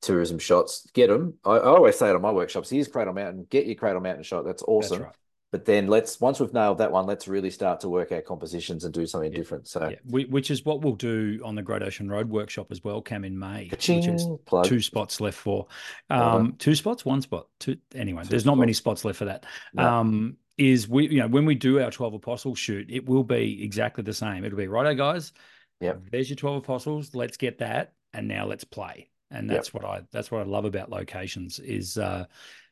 [0.00, 0.86] tourism shots.
[0.92, 1.38] Get them.
[1.44, 2.70] I, I always say it on my workshops.
[2.70, 3.46] Here's Cradle Mountain.
[3.50, 4.44] Get your Cradle Mountain shot.
[4.44, 5.02] That's That's awesome.
[5.02, 5.12] right.
[5.52, 8.84] But then let's once we've nailed that one, let's really start to work out compositions
[8.84, 9.38] and do something Yeah.
[9.38, 9.68] different.
[9.68, 12.82] So Yeah, we, which is what we'll do on the Great Ocean Road workshop as
[12.82, 14.26] well, Cam, in May, which is
[14.64, 15.66] two spots left for.
[16.08, 17.48] Um, two spots, one spot.
[17.60, 17.76] Two.
[17.94, 19.02] Anyway, Two there's not many spots.
[19.02, 19.44] spots left for that.
[19.74, 19.86] No.
[19.86, 23.62] Um, is we, you know, when we do our 12 apostles shoot, it will be
[23.62, 24.44] exactly the same.
[24.44, 25.32] It'll be righto, guys.
[25.80, 27.14] yeah There's your 12 apostles.
[27.14, 29.10] Let's get that, and now let's play.
[29.30, 29.56] And Yep.
[29.56, 32.24] that's what I that's what I love about locations is, uh,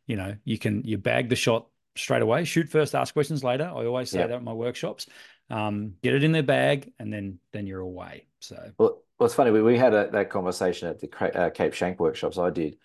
[0.06, 2.44] you know, you can you bag the shot straight away.
[2.44, 3.64] Shoot first, ask questions later.
[3.64, 4.28] I always say Yep.
[4.28, 5.06] that in my workshops.
[5.48, 8.26] Um, get it in their bag, and then then you're away.
[8.40, 9.50] So Well, well, it's funny.
[9.50, 12.76] We, we had a, that conversation at the uh, Cape Schanck workshops I did.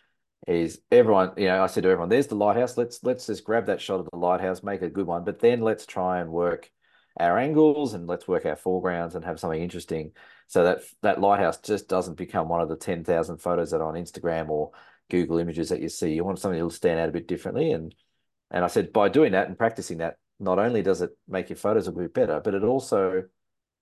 [0.47, 2.77] Is everyone, you know, I said to everyone, "There's the lighthouse.
[2.77, 5.61] Let's let's just grab that shot of the lighthouse, make a good one, but then
[5.61, 6.69] let's try and work
[7.17, 10.11] our angles and let's work our foregrounds and have something interesting,
[10.47, 13.87] so that that lighthouse just doesn't become one of the ten thousand photos that are
[13.87, 14.71] on Instagram or
[15.09, 16.13] Google Images that you see.
[16.13, 17.95] You want something that'll stand out a bit differently, and
[18.55, 21.57] and I said by doing that and practicing that, not only does it make your
[21.57, 23.25] photos a bit better, but it also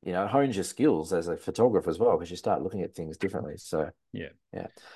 [0.05, 2.81] you know, it hones your skills as a photographer as well because you start looking
[2.81, 3.55] at things differently.
[3.57, 3.89] So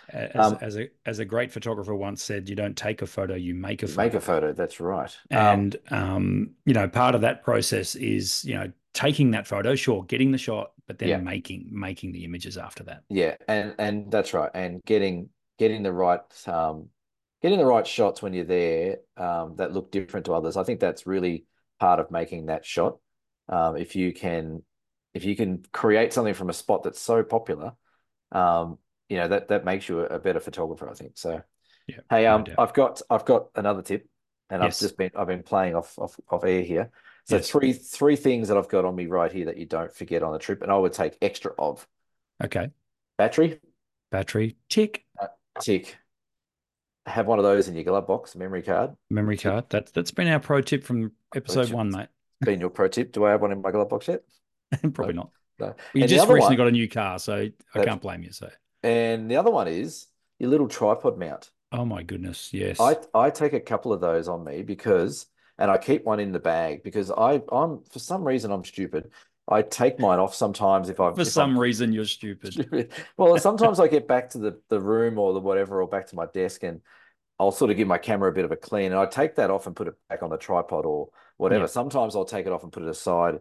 [0.09, 3.35] as, Um, as a as a great photographer once said, you don't take a photo,
[3.35, 4.01] you make a photo.
[4.01, 4.53] make a photo.
[4.53, 5.15] That's right.
[5.31, 9.75] Um, And um, you know, part of that process is you know taking that photo,
[9.75, 11.17] sure, getting the shot, but then Yeah.
[11.17, 13.03] making making the images after that.
[13.09, 14.51] yeah, and and that's right.
[14.53, 16.89] And getting getting the right um,
[17.41, 20.57] getting the right shots when you're there um, that look different to others.
[20.57, 21.45] I think that's really
[21.79, 22.97] part of making that shot.
[23.49, 24.63] Um, if you can
[25.13, 27.73] if you can create something from a spot that's so popular,
[28.31, 28.77] um,
[29.09, 30.89] you know that that makes you a, better photographer.
[30.89, 31.41] I think so.
[31.87, 32.55] Yeah, Hey, um, doubt.
[32.57, 34.07] I've got I've got another tip,
[34.49, 34.75] and Yes.
[34.75, 36.91] I've just been I've been playing off off off air here.
[37.25, 37.49] So Yes.
[37.49, 40.35] three three things that I've got on me right here that you don't forget on
[40.35, 41.87] a trip, and I would take extra of
[42.43, 42.71] Okay,
[43.17, 43.59] battery,
[44.11, 45.05] battery tick,
[45.59, 45.97] tick.
[47.07, 48.91] Have one of those in your glove box, memory card.
[49.09, 49.65] memory card.
[49.69, 52.07] That's that's been our pro tip from episode one, mate.
[52.41, 53.11] Been your pro tip.
[53.13, 54.21] Do I have one in my glove box yet?
[54.93, 55.29] Probably not.
[55.59, 55.73] No.
[55.93, 58.31] You And just recently one- got a new car, so I can't blame you.
[58.31, 58.49] So,
[58.83, 61.49] And the other one is your little tripod mount.
[61.71, 62.79] oh my goodness, yes.
[62.79, 65.25] I I take a couple of those on me because,
[65.57, 69.11] and I keep one in the bag because I I'm for some reason I'm stupid.
[69.49, 72.51] I take mine off sometimes if I For if some I'm reason, you're stupid.
[72.53, 72.91] stupid.
[73.15, 76.15] Well, sometimes I get back to the the room or the whatever or back to
[76.17, 76.81] my desk and
[77.39, 79.51] I'll sort of give my camera a bit of a clean and I take that
[79.51, 81.63] off and put it back on the tripod or whatever.
[81.63, 81.67] Yeah.
[81.67, 83.39] Sometimes I'll take it off and put it aside.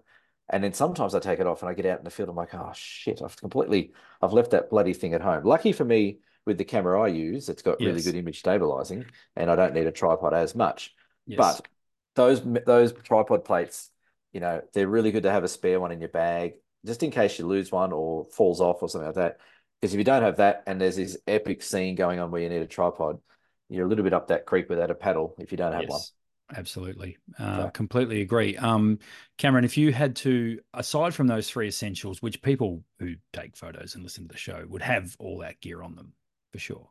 [0.49, 2.29] And then sometimes I take it off and I get out in the field.
[2.29, 5.45] I'm like, oh shit, I've completely I've left that bloody thing at home.
[5.45, 9.05] Lucky for me, with the camera I use, it's got really good image stabilizing
[9.35, 10.95] and I don't need a tripod as much.
[11.27, 11.39] Yes.
[11.39, 11.67] But
[12.15, 13.91] those those tripod plates,
[14.33, 16.55] you know, they're really good to have a spare one in your bag,
[16.85, 19.39] just in case you lose one or falls off or something like that.
[19.81, 22.49] Because if you don't have that, and there's this epic scene going on where you
[22.49, 23.19] need a tripod,
[23.69, 25.99] you're a little bit up that creek without a paddle if you don't have one.
[25.99, 26.13] Yes,
[26.57, 27.17] absolutely.
[27.39, 28.57] Uh, So- completely agree.
[28.57, 28.99] Um,
[29.39, 33.95] Cameron, if you had to, aside from those three essentials, which people who take photos
[33.95, 36.13] and listen to the show would have all that gear on them
[36.53, 36.91] for sure,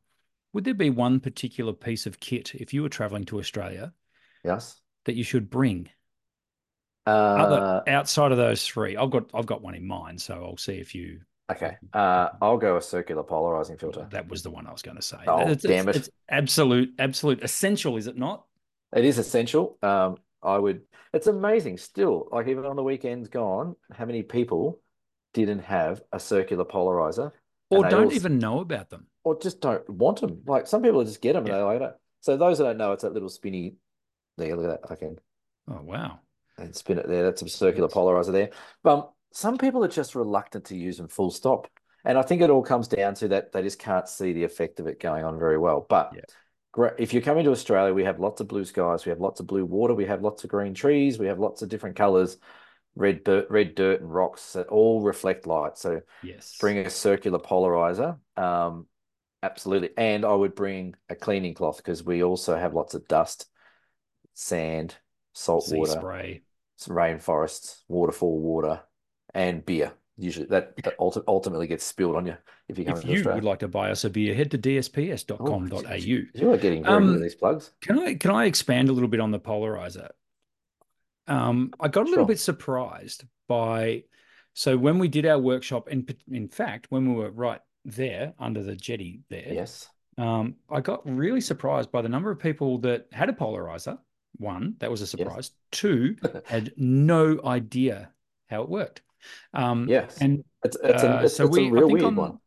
[0.54, 3.94] would there be one particular piece of kit if you were traveling to Australia
[4.44, 4.80] Yes.
[5.06, 5.90] that you should bring?
[7.08, 10.58] Uh, Other outside of those three, I've got I've got one in mind, so I'll
[10.58, 11.78] see if you Okay.
[11.94, 14.08] Uh, I'll go a circular polarizing filter.
[14.12, 15.18] That was the one I was going to say.
[15.28, 16.00] Oh, it's, damn it's, it.
[16.02, 18.46] it's absolute, absolute essential, is it not?
[18.96, 19.78] It is essential.
[19.82, 20.82] Um, I would.
[21.14, 22.28] It's amazing still.
[22.32, 24.82] Like even on the weekends gone, how many people
[25.34, 27.32] didn't have a circular polarizer,
[27.70, 29.08] Or don't all, even know about them.
[29.24, 30.42] or just don't want them.
[30.46, 31.58] Like some people just get them and Yeah.
[31.58, 31.96] they like it.
[32.22, 33.76] So those that don't know, it's that little spinny.
[34.38, 34.92] There, look at that.
[34.92, 35.18] I can
[35.68, 36.20] Oh, wow.
[36.58, 37.24] and spin it there.
[37.24, 38.50] That's a circular polarizer there.
[38.84, 41.68] But some people are just reluctant to use them full stop.
[42.06, 44.80] And I think it all comes down to that they just can't see the effect
[44.80, 45.86] of it going on very well.
[45.90, 46.92] But Yeah.
[46.98, 49.48] if you're coming to Australia, we have lots of blue skies, we have lots of
[49.48, 52.38] blue water, we have lots of green trees, we have lots of different colors,
[52.96, 55.78] red dirt, red dirt and rocks that all reflect light.
[55.78, 56.56] So Yes.
[56.62, 58.18] bring a circular polarizer.
[58.38, 58.88] Um,
[59.44, 59.90] absolutely.
[59.98, 63.50] And I would bring a cleaning cloth because we also have lots of dust,
[64.34, 64.96] sand,
[65.34, 66.42] salt sea water spray.
[66.78, 68.82] some rainforests, waterfall water,
[69.36, 69.94] and beer.
[70.18, 72.38] Usually that, that ultimately gets spilled on you
[72.70, 73.36] if you come If to you Australia.
[73.36, 75.94] would like to buy us a beer, head to Oh, dsps.com.au.
[75.96, 77.74] you are getting very good Um, at these plugs.
[77.82, 80.10] Can I can I expand a little bit on the polarizer?
[81.28, 82.28] Um, I got a little Sure.
[82.28, 84.04] bit surprised by
[84.54, 88.64] so when we did our workshop, in in fact, when we were right there under
[88.64, 89.90] the jetty there, Yes.
[90.18, 94.00] um, I got really surprised by the number of people that had a polarizer.
[94.38, 95.52] One, that was a surprise.
[95.72, 98.12] Two, had no idea
[98.50, 99.02] how it worked.
[99.54, 100.18] Um, Yes.
[100.22, 102.40] and It's it's a uh, so it's we, a real weird on, one.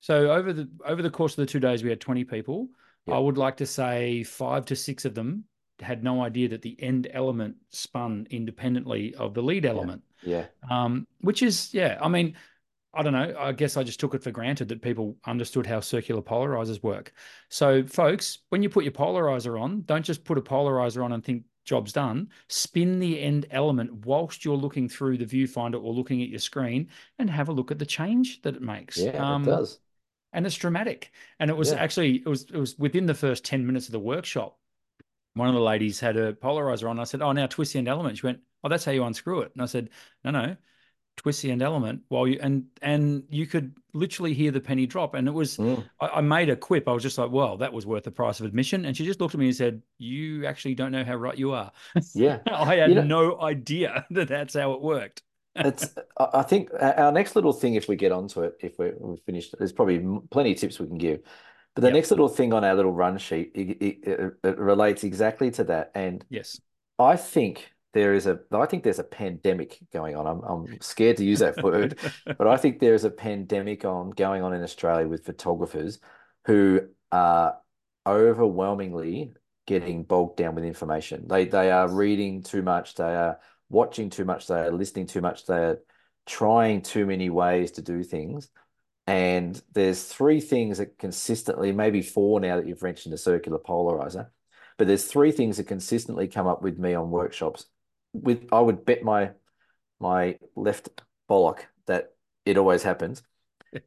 [0.00, 2.68] so over the over the course of the two days, we had 20 people.
[3.06, 3.14] Yeah.
[3.16, 5.44] I would like to say five to six of them
[5.80, 10.02] had no idea that the end element spun independently of the lead element.
[10.22, 10.46] Yeah.
[10.70, 12.36] Um, which is, yeah, I mean,
[12.94, 13.34] I don't know.
[13.36, 17.12] I guess I just took it for granted that people understood how circular polarizers work.
[17.50, 21.24] So, folks, when you put your polarizer on, don't just put a polarizer on and
[21.24, 22.30] think job's done.
[22.48, 26.88] Spin the end element whilst you're looking through the viewfinder or looking at your screen
[27.18, 29.06] and have a look at the change that it makes.
[29.06, 29.80] Yeah, Um, it does.
[30.32, 31.12] and it's dramatic.
[31.40, 31.74] And it was Yeah.
[31.74, 34.58] actually it was it was within the first 10 minutes of the workshop.
[35.34, 36.98] One of the ladies had a polarizer on.
[37.00, 38.18] I said, Oh, now twist the end element.
[38.18, 39.52] She went, Oh, that's how you unscrew it.
[39.54, 39.90] And I said,
[40.24, 40.56] No, no,
[41.16, 45.14] twist the end element while you and and you could literally hear the penny drop.
[45.14, 45.84] And it was Mm.
[46.00, 46.88] I, I made a quip.
[46.88, 48.84] I was just like, Well, that was worth the price of admission.
[48.84, 51.52] And she just looked at me and said, You actually don't know how right you
[51.52, 51.70] are.
[52.14, 52.38] Yeah.
[52.52, 55.22] I had You know- no idea that that's how it worked.
[55.56, 58.94] It's I think our our next little thing, if we get onto it, if we're,
[58.98, 61.20] we're finished, there's probably plenty of tips we can give.
[61.76, 61.94] But the Yep.
[61.94, 65.90] next little thing on our little run sheet, it, it, it relates exactly to that.
[65.94, 66.60] And Yes.
[66.98, 70.26] I think there is a, I think there's a pandemic going on.
[70.26, 71.98] I'm, I'm scared to use that word,
[72.38, 75.98] but I think there is a pandemic on going on in Australia with photographers
[76.46, 77.56] who are
[78.06, 79.32] overwhelmingly
[79.66, 81.26] getting bogged down with information.
[81.26, 82.94] They they are reading too much.
[82.94, 83.38] They are
[83.70, 84.46] watching too much.
[84.46, 85.46] They are listening too much.
[85.46, 85.78] They are
[86.26, 88.48] trying too many ways to do things.
[89.06, 94.28] And there's three things that consistently, maybe four now that you've mentioned the circular polarizer,
[94.78, 97.66] but there's three things that consistently come up with me on workshops.
[98.14, 99.32] With I would bet my
[100.00, 100.88] my left
[101.28, 102.12] bollock that
[102.46, 103.22] it always happens.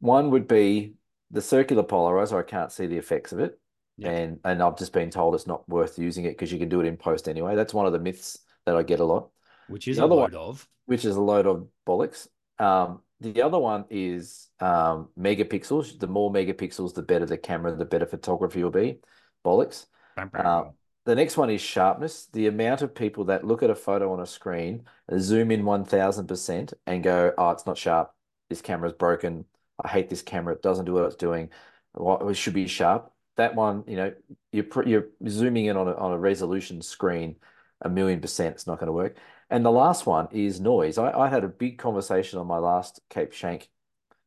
[0.00, 0.94] One would be
[1.30, 2.38] the circular polarizer.
[2.38, 3.58] I can't see the effects of it,
[3.96, 4.10] Yeah.
[4.10, 6.80] and and I've just been told it's not worth using it because you can do
[6.80, 7.54] it in post anyway.
[7.56, 9.30] That's one of the myths that I get a lot,
[9.68, 10.68] Which is The a other one- load of.
[10.86, 12.28] which is a load of bollocks.
[12.58, 15.98] Um, the other one is um, megapixels.
[15.98, 19.00] The more megapixels, the better the camera, the better photography will be.
[19.44, 19.86] Bollocks.
[20.16, 20.70] Uh,
[21.08, 22.26] the next one is sharpness.
[22.34, 24.84] The amount of people that look at a photo on a screen,
[25.18, 28.12] zoom in 1000% and go, oh, it's not sharp.
[28.50, 29.46] This camera's broken.
[29.82, 30.52] I hate this camera.
[30.52, 31.48] It doesn't do what it's doing.
[31.94, 33.10] What it should be sharp.
[33.38, 34.12] That one, you know,
[34.52, 37.36] you're you're zooming in on a on a resolution screen,
[37.80, 38.56] a million percent.
[38.56, 39.16] It's not going to work.
[39.48, 40.98] And the last one is noise.
[40.98, 43.68] I, I had a big conversation on my last Cape Schanck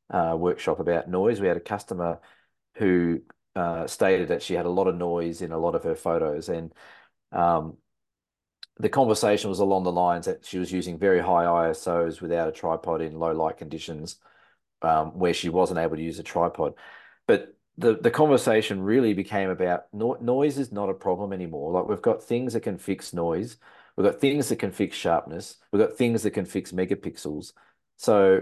[0.09, 1.39] uh, workshop about noise.
[1.39, 2.21] We had a customer
[2.77, 3.21] who
[3.55, 6.49] uh, stated that she had a lot of noise in a lot of her photos,
[6.49, 6.73] and
[7.31, 7.77] um,
[8.79, 12.51] the conversation was along the lines that she was using very high ISOs without a
[12.51, 14.17] tripod in low light conditions,
[14.81, 16.73] um, where she wasn't able to use a tripod.
[17.27, 21.71] But the the conversation really became about no, noise is not a problem anymore.
[21.71, 23.57] Like we've got things that can fix noise,
[23.95, 27.53] we've got things that can fix sharpness, we've got things that can fix megapixels.
[27.97, 28.41] So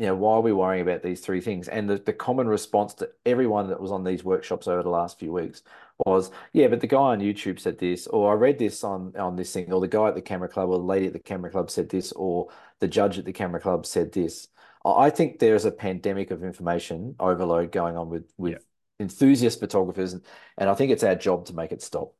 [0.00, 1.68] you know, why are we worrying about these three things?
[1.68, 5.18] And the, the common response to everyone that was on these workshops over the last
[5.18, 5.62] few weeks
[6.06, 9.36] was, yeah, but the guy on YouTube said this, or I read this on on
[9.36, 11.50] this thing, or the guy at the camera club or the lady at the camera
[11.50, 12.48] club said this, or
[12.80, 14.48] the judge at the camera club said this.
[14.84, 18.58] I think there's a pandemic of information overload going on with with Yeah.
[18.98, 20.24] enthusiast photographers, and,
[20.56, 22.14] and I think it's our job to make it stop.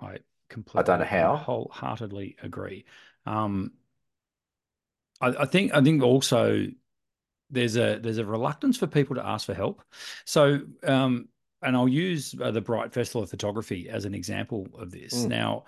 [0.00, 1.36] I completely I don't know how.
[1.36, 2.84] wholeheartedly agree.
[3.24, 3.72] Um,
[5.20, 6.66] I, I think I think also
[7.50, 9.82] there's a there's a reluctance for people to ask for help.
[10.24, 11.28] So, um,
[11.62, 15.14] and I'll use uh, the Bright Festival of Photography as an example of this.
[15.14, 15.28] Mm.
[15.28, 15.64] Now,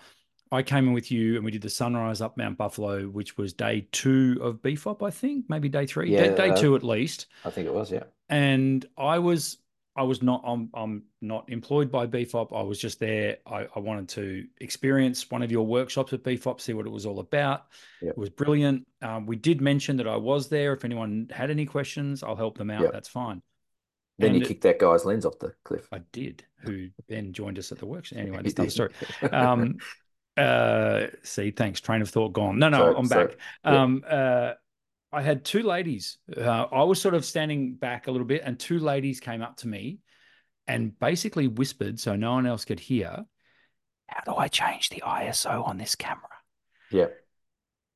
[0.50, 3.52] I came in with you and we did the sunrise up Mount Buffalo, which was
[3.52, 6.82] day two of BFOP, I think, maybe day three, Yeah, day, day uh, two at
[6.82, 7.26] least.
[7.44, 8.04] I think it was, yeah.
[8.28, 9.58] And I was
[9.98, 12.56] I was not I'm I'm not employed by BFOP.
[12.56, 13.38] I was just there.
[13.46, 17.04] I, I wanted to experience one of your workshops at BFOP, see what it was
[17.04, 17.64] all about.
[18.00, 18.12] Yep.
[18.12, 18.86] It was brilliant.
[19.02, 20.72] Um, we did mention that I was there.
[20.72, 22.82] If anyone had any questions, I'll help them out.
[22.82, 22.92] Yep.
[22.92, 23.42] That's fine.
[24.20, 25.88] Then you And- kicked that guy's lens off the cliff.
[25.92, 28.18] I did, who then joined us at the workshop.
[28.22, 28.90] Anyway, that's another story.
[29.32, 29.76] Um,
[30.36, 31.80] uh, see, thanks.
[31.80, 32.58] Train of thought gone.
[32.58, 33.36] No, no, So- I'm back.
[33.64, 33.82] yeah.
[33.82, 34.52] Um, uh,
[35.12, 36.18] I had two ladies.
[36.36, 39.56] Uh, I was sort of standing back a little bit, and two ladies came up
[39.58, 40.00] to me
[40.66, 43.24] and basically whispered, so no one else could hear,
[44.06, 46.28] "How do I change the ISO on this camera?"
[46.90, 47.06] yeah.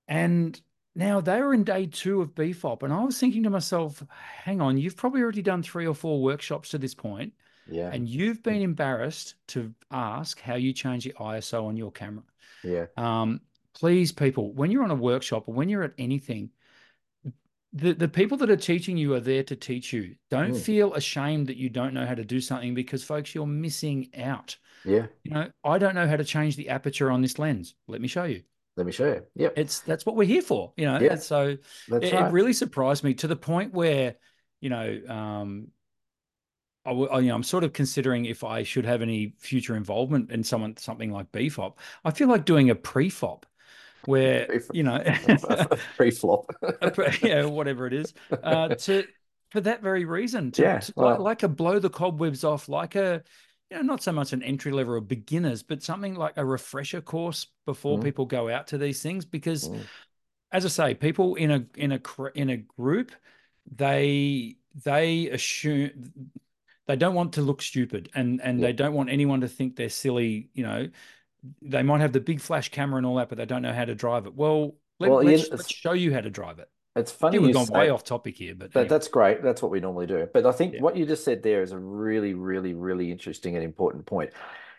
[0.09, 0.61] And
[0.95, 4.03] now they were in day two of BFOP, and I was thinking to myself,
[4.45, 7.35] "Hang on, you've probably already done three or four workshops to this point,
[7.67, 7.91] Yeah.
[7.93, 12.25] and you've been embarrassed to ask how you change the ISO on your camera."
[12.65, 12.87] Yeah.
[12.97, 13.43] Um,
[13.75, 16.51] please, people, when you're on a workshop or when you're at anything,
[17.73, 20.17] the, the people that are teaching you are there to teach you.
[20.31, 20.61] Don't Mm.
[20.61, 24.57] feel ashamed that you don't know how to do something because, folks, you're missing out.
[24.85, 25.07] Yeah.
[25.25, 27.75] You know, I don't know how to change the aperture on this lens.
[27.89, 28.43] Let me show you.
[28.77, 29.23] Let me show you.
[29.35, 29.49] Yeah.
[29.57, 30.73] It's that's what we're here for.
[30.77, 31.13] You know, Yeah.
[31.13, 31.57] and so
[31.89, 32.27] That's it, right.
[32.29, 34.17] it really surprised me to the point where,
[34.61, 35.69] you know, um,
[36.85, 40.31] I, I- you know, I'm sort of considering if I should have any future involvement
[40.31, 41.77] in someone something like BFOP.
[42.05, 43.47] I feel like doing a pre-FOP
[44.07, 45.03] where you know,
[45.97, 46.51] Pre-flop.
[47.23, 48.13] yeah, whatever it is,
[48.43, 49.05] uh, to
[49.51, 52.69] for that very reason, to, Yeah, to- like, well- like a blow the cobwebs off,
[52.69, 53.23] like a
[53.71, 57.01] you know, not so much an entry level or beginners, but something like a refresher
[57.01, 58.05] course before Mm.
[58.05, 59.81] people go out to these things because Mm.
[60.53, 62.01] as I say, people in a in a
[62.35, 63.13] in a group,
[63.71, 65.91] they they assume
[66.87, 68.67] they don't want to look stupid, and and Yeah.
[68.67, 70.49] they don't want anyone to think they're silly.
[70.55, 70.89] You know,
[71.61, 73.85] they might have the big flash camera and all that, but they don't know how
[73.85, 74.35] to drive it.
[74.35, 76.69] Well, let, Well, yeah, us let's show you how to drive it.
[76.95, 78.89] It's funny we've gone say- way off topic here, but anyway.
[78.89, 79.43] that's great.
[79.43, 80.29] That's what we normally do.
[80.33, 80.81] But I think Yeah.
[80.83, 84.31] what you just said there is a really, really, really interesting and important point.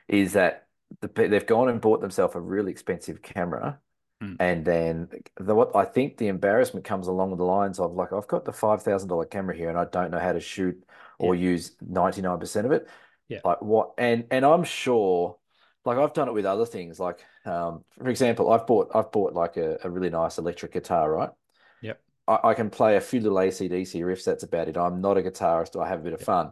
[0.07, 0.67] Is that
[1.01, 3.79] the, they've gone and bought themselves a really expensive camera,
[4.21, 4.37] Mm.
[4.39, 8.27] and then the what I think the embarrassment comes along the lines of like I've
[8.27, 10.81] got the five thousand dollar camera here and I don't know how to shoot
[11.17, 12.87] or use ninety nine percent of it.
[13.27, 13.39] Yeah.
[13.43, 13.93] Like what?
[13.97, 15.37] And and I'm sure,
[15.85, 16.99] like I've done it with other things.
[16.99, 21.11] Like um, for example, I've bought I've bought like a, a really nice electric guitar,
[21.11, 21.29] right?
[21.81, 21.99] Yep.
[22.27, 24.23] I, I can play a few little ACDC riffs.
[24.25, 24.77] That's about it.
[24.77, 25.81] I'm not a guitarist.
[25.81, 26.51] I have a bit of fun.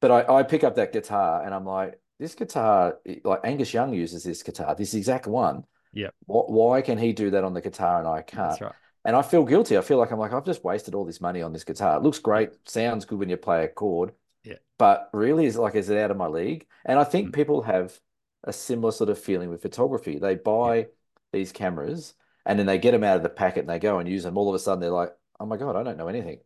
[0.00, 3.92] But I, I pick up that guitar and I'm like, this guitar, like Angus Young
[3.94, 5.64] uses this guitar, this exact one.
[5.92, 6.08] Yeah.
[6.26, 8.50] Why can he do that on the guitar and I can't?
[8.50, 8.72] that's right.
[9.06, 9.78] And I feel guilty.
[9.78, 11.96] I feel like I'm like, I've just wasted all this money on this guitar.
[11.96, 14.12] It looks great, sounds good when you play a chord.
[14.44, 14.56] Yeah.
[14.78, 16.66] But really, is like, is it out of my league?
[16.84, 17.34] And I think Mm.
[17.34, 17.98] people have
[18.46, 20.18] a similar sort of feeling with photography.
[20.18, 20.88] They buy
[21.32, 24.08] these cameras and then they get them out of the packet and they go and
[24.08, 24.38] use them.
[24.38, 26.38] All of a sudden, they're like, oh my God, I don't know anything.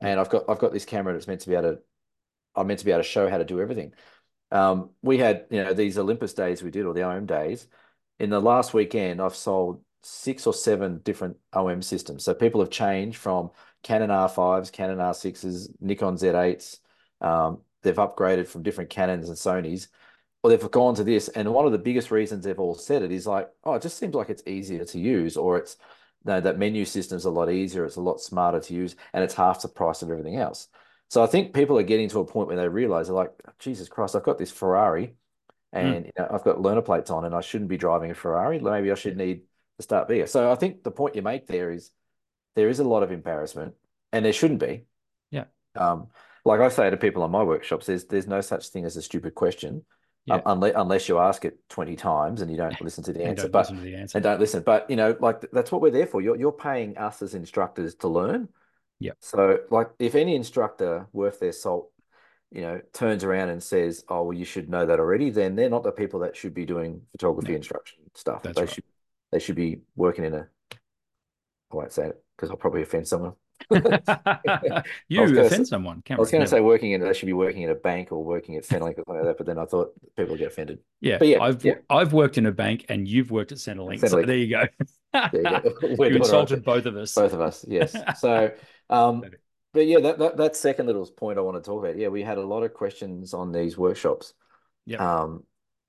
[0.00, 0.08] Yeah.
[0.08, 1.78] And I've got I've got this camera that's meant to be able to
[2.56, 3.92] I'm meant to be able to show how to do everything.
[4.50, 7.68] Um, we had, you know, these Olympus days we did, or the OM days.
[8.18, 12.24] In the last weekend, I've sold six or seven different OM systems.
[12.24, 13.50] So people have changed from
[13.82, 16.78] Canon R5s, Canon R6s, Nikon Z8s.
[17.20, 19.88] Um, they've upgraded from different Canons and Sonys,
[20.42, 21.28] or they've gone to this.
[21.28, 23.98] And one of the biggest reasons they've all said it is like, oh, it just
[23.98, 25.76] seems like it's easier to use, or it's
[26.24, 29.34] no, that menu system's a lot easier, it's a lot smarter to use, and it's
[29.34, 30.68] half the price of everything else.
[31.12, 33.88] So I think people are getting to a point where they realize they're like, Jesus
[33.88, 35.14] Christ, I've got this Ferrari
[35.72, 38.58] and you know, I've got learner plates on and I shouldn't be driving a Ferrari.
[38.58, 39.42] Maybe I should need
[39.78, 40.26] to start bigger.
[40.26, 41.90] So I think the point you make there is
[42.56, 43.74] there is a lot of embarrassment
[44.12, 44.84] and there shouldn't be.
[45.30, 45.44] Yeah.
[45.74, 46.08] Um,
[46.44, 49.02] like I say to people on my workshops, there's there's no such thing as a
[49.02, 49.84] stupid question.
[50.26, 50.36] Yeah.
[50.36, 53.48] Um, unless unless you ask it 20 times and you don't listen to the answer.
[53.48, 54.18] But to the answer.
[54.18, 54.62] and don't listen.
[54.62, 56.20] But you know, like that's what we're there for.
[56.20, 58.48] You're you're paying us as instructors to learn.
[59.00, 61.90] yeah So like if any instructor worth their salt,
[62.52, 65.70] you know, turns around and says, "Oh, well, you should know that already," then they're
[65.70, 67.56] not the people that should be doing photography No.
[67.56, 68.42] instruction stuff.
[68.42, 68.70] That's they right.
[68.70, 68.84] should
[69.32, 70.48] they should be working in a
[71.72, 73.32] I won't say it because I'll probably offend someone.
[75.08, 76.02] you I was gonna offend say- someone.
[76.10, 78.24] I was going to say working in they should be working at a bank or
[78.24, 80.78] working at Centrelink or something like that, but then I thought people would get offended.
[81.00, 81.74] Yeah, But yeah, I've yeah.
[81.90, 84.08] I've worked in a bank and you've worked at Centrelink.
[84.08, 84.64] So there you go.
[85.12, 85.60] There you go.
[85.82, 86.16] We're you doing all right.
[86.16, 87.14] insulted both of us.
[87.14, 87.96] Both of us, yes.
[88.18, 88.52] So,
[88.90, 89.24] um,
[89.72, 91.96] but yeah, that, that that second little point I want to talk about.
[91.96, 94.34] Yeah, we had a lot of questions on these workshops.
[94.86, 94.98] Yeah.
[95.22, 95.44] Um,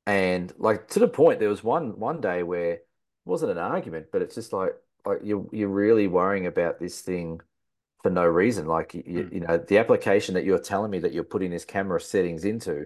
[0.06, 2.88] and like to the point, there was one one day where it
[3.26, 4.74] wasn't an argument, but it's just like
[5.06, 7.42] like you're you're really worrying about this thing
[8.04, 8.68] for no reason.
[8.68, 9.34] Like you, Mm.
[9.34, 12.86] you know, the application that you're telling me that you're putting this camera settings into,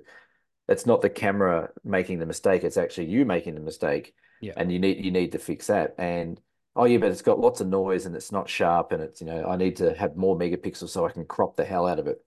[0.69, 2.63] it's not the camera making the mistake.
[2.63, 4.53] It's actually you making the mistake, Yeah.
[4.55, 5.95] and you need you need to fix that.
[5.97, 6.39] And
[6.75, 9.27] oh yeah, but it's got lots of noise and it's not sharp, and it's you
[9.27, 12.07] know I need to have more megapixels so I can crop the hell out of
[12.07, 12.23] it.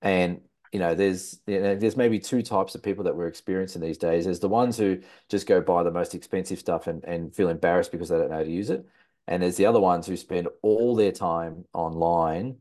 [0.00, 0.40] And
[0.72, 3.98] you know, there's you know, there's maybe two types of people that we're experiencing these
[3.98, 4.24] days.
[4.24, 7.92] There's the ones who just go buy the most expensive stuff and, and feel embarrassed
[7.92, 8.86] because they don't know how to use it.
[9.28, 12.56] And there's the other ones who spend all their time online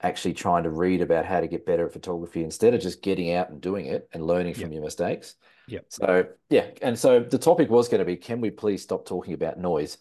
[0.00, 3.32] actually trying to read about how to get better at photography instead of just getting
[3.32, 4.72] out and doing it and learning from Yep.
[4.72, 5.34] your mistakes.
[5.66, 5.80] Yeah.
[5.88, 9.34] So yeah, and so the topic was going to be, can we please stop talking
[9.34, 9.98] about noise?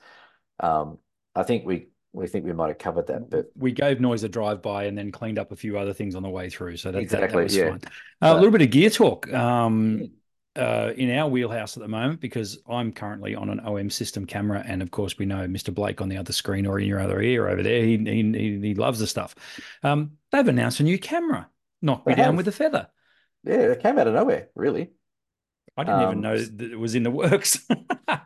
[0.59, 0.99] Um,
[1.35, 4.29] I think we we think we might have covered that, but we gave noise a
[4.29, 6.77] drive by and then cleaned up a few other things on the way through.
[6.77, 7.69] So that, that- that, Exactly, was yeah.
[7.69, 7.81] fine.
[8.21, 10.11] Uh, a little bit of gear talk um.
[10.57, 14.63] Uh, in our wheelhouse at the moment because I'm currently on an OM system camera,
[14.65, 15.73] and of course we know Mr.
[15.73, 17.83] Blake on the other screen or in your other ear over there.
[17.83, 19.35] He he he, loves the stuff.
[19.83, 21.49] Um, they've announced a new camera.
[21.81, 22.87] Knocked me down with a feather.
[23.43, 24.91] yeah, it came out of nowhere, really.
[25.77, 27.65] I didn't even Um, know that it was in the works.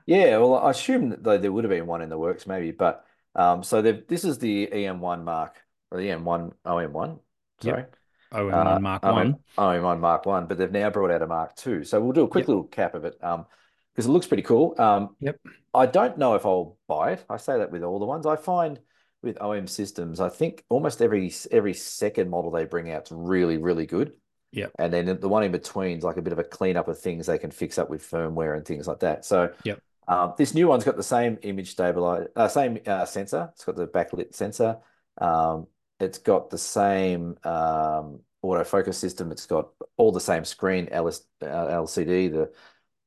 [0.05, 2.71] Yeah, well, I assume that though there would have been one in the works, maybe,
[2.71, 3.05] but
[3.35, 5.55] um, so this is the EM1 Mark
[5.89, 7.19] or the EM1 OM1,
[7.61, 7.83] sorry.
[7.83, 8.00] oh,
[8.31, 9.35] and Uh, one Mark One.
[9.57, 11.83] OM1 Mark One, but they've now brought out a Mark Two.
[11.83, 12.47] So we'll do a quick Yep.
[12.47, 13.45] little cap of it, um,
[13.93, 14.75] because it looks pretty cool.
[14.79, 15.39] Um, Yep.
[15.73, 17.25] I don't know if I'll buy it.
[17.29, 18.25] I say that with all the ones.
[18.25, 18.79] I find
[19.21, 23.57] with OM systems, I think almost every every second model they bring out is really,
[23.57, 24.13] really good.
[24.53, 24.71] Yep.
[24.79, 27.25] And then the one in between is like a bit of a cleanup of things
[27.27, 29.23] they can fix up with firmware and things like that.
[29.23, 29.79] So Yep.
[30.07, 33.49] um, this new one's got the same image stabilizer, uh, same uh, sensor.
[33.53, 34.77] It's got the backlit sensor.
[35.19, 35.67] Um,
[36.01, 39.31] it's got the same um, autofocus system.
[39.31, 42.31] It's got all the same screen LS, uh, LCD.
[42.31, 42.51] The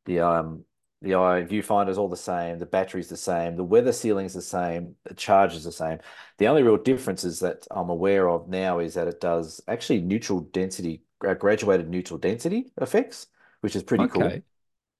[0.07, 0.64] the um
[1.03, 2.59] the eye viewfinder's all the same.
[2.59, 3.57] The battery's the same.
[3.57, 4.95] The weather sealing's the same.
[5.05, 5.99] The charge is the same.
[6.38, 10.01] The only real difference is that I'm aware of now is that it does actually
[10.01, 13.26] neutral density, uh, graduated neutral density effects,
[13.61, 14.22] which is pretty cool.
[14.24, 14.42] Okay.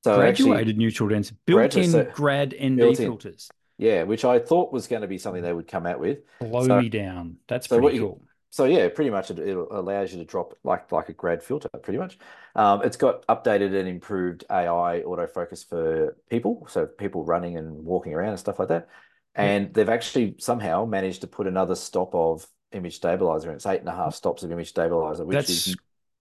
[0.03, 3.07] So actually, Graduated neutral density, built-in so- grad ND built-in.
[3.07, 3.49] filters.
[3.79, 6.19] Yeah, which I thought was going to be something they would come out with.
[6.41, 7.37] Blow So- me down.
[7.49, 8.23] That's so pretty you- cool.
[8.51, 11.69] So yeah, pretty much it, it allows you to drop like like a grad filter,
[11.83, 12.19] pretty much.
[12.55, 18.15] Um, it's got updated and improved AI autofocus for people, so people running and walking
[18.15, 18.89] around and stuff like that.
[19.35, 23.57] And they've actually somehow managed to put another stop of image stabilizer in.
[23.57, 25.77] It's eight and a half stops of image stabilizer, which That's is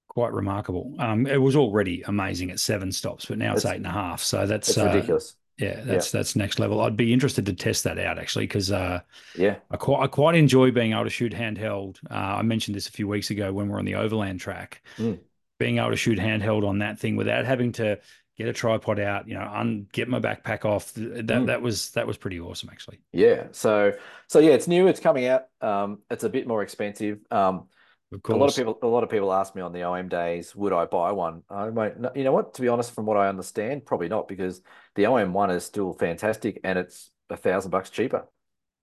[0.07, 0.95] quite remarkable.
[0.97, 3.91] Um, it was already amazing at seven stops, but now it's, It's- eight and a
[3.91, 4.23] half.
[4.23, 5.35] So that's uh, ridiculous.
[5.57, 6.81] Yeah, that's that's next level.
[6.81, 9.01] I'd be interested to test that out actually because uh,
[9.33, 11.97] Yeah, I quite I quite enjoy being able to shoot handheld.
[12.09, 14.81] Uh, I mentioned this a few weeks ago when we are on the overland track.
[14.97, 15.19] Mm.
[15.59, 17.99] Being able to shoot handheld on that thing without having to
[18.37, 20.91] get a tripod out, you know, un, get my backpack off.
[20.95, 21.45] That Mm.
[21.47, 22.99] that was that was pretty awesome actually.
[23.11, 23.47] yeah.
[23.51, 23.93] So
[24.27, 24.87] so yeah, it's new.
[24.87, 25.45] It's coming out.
[25.61, 27.19] Um, it's a bit more expensive.
[27.31, 27.67] Um,
[28.13, 30.55] Of A lot of people, a lot of people ask me on the OM days,
[30.55, 31.43] would I buy one?
[31.49, 32.53] I might, no, you know what?
[32.55, 34.61] To be honest, from what I understand, probably not because
[34.95, 38.27] the OM one is still fantastic and it's a thousand bucks cheaper.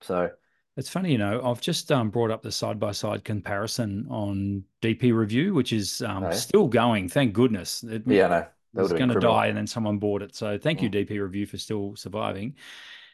[0.01, 0.31] So
[0.77, 4.63] It's funny, you know, I've just um, brought up the side by side comparison on
[4.81, 7.07] DP Review, which is um, still going.
[7.09, 7.83] Thank goodness.
[7.83, 10.21] It yeah, no, that was would have been going to die and then someone bought
[10.21, 10.35] it.
[10.35, 10.93] So thank you, Mm.
[10.93, 12.55] DP Review, for still surviving.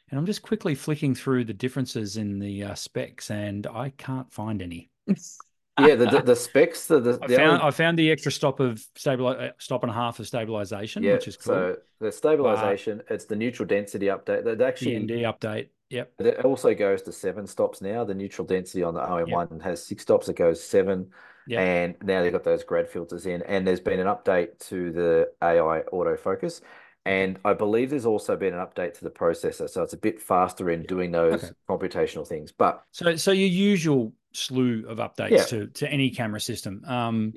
[0.10, 4.32] And I'm just quickly flicking through the differences in the uh, specs and I can't
[4.32, 4.90] find any.
[5.80, 8.60] Yeah, the, the the specs, the the, I found only- I found the extra stop
[8.60, 11.54] of stabilize uh, stop and a half of stabilization, yeah, which is cool.
[11.54, 14.44] so the stabilization, it's the neutral density update.
[14.44, 15.70] That the actually ND update.
[15.90, 16.14] Yep.
[16.20, 18.04] It also goes to seven stops now.
[18.04, 20.28] The neutral density on the OM1 has six stops.
[20.28, 21.12] It goes seven.
[21.48, 21.60] Yep.
[21.62, 23.42] And now they've got those grad filters in.
[23.44, 26.60] And there's been an update to the AI autofocus.
[27.06, 29.70] And I believe there's also been an update to the processor.
[29.70, 31.54] So it's a bit faster in doing those Okay.
[31.70, 32.52] computational things.
[32.52, 35.44] But So, so your usual slew of updates Yeah.
[35.46, 36.84] to to any camera system.
[36.86, 37.34] Um.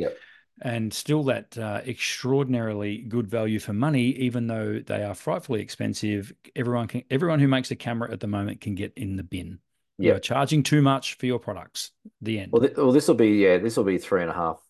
[0.62, 6.34] And still that uh, extraordinarily good value for money, even though they are frightfully expensive.
[6.54, 9.60] Everyone can, everyone who makes a camera at the moment can get in the bin.
[9.96, 10.18] Yeah.
[10.18, 11.92] charging too much for your products.
[12.20, 12.52] The end.
[12.52, 14.60] well, th well this will be, yeah, this will be three and a half,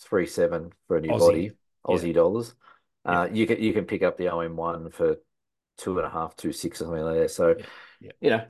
[0.00, 1.18] three, seven for a new Aussie.
[1.18, 1.94] body, Yeah.
[1.94, 2.54] Aussie dollars.
[3.04, 3.20] Yeah.
[3.20, 5.16] Uh, you can, you can pick up the OM1 for
[5.76, 7.30] two and a half, two, six or something like that.
[7.30, 7.64] So, Yeah.
[8.00, 8.10] Yeah.
[8.22, 8.44] you know,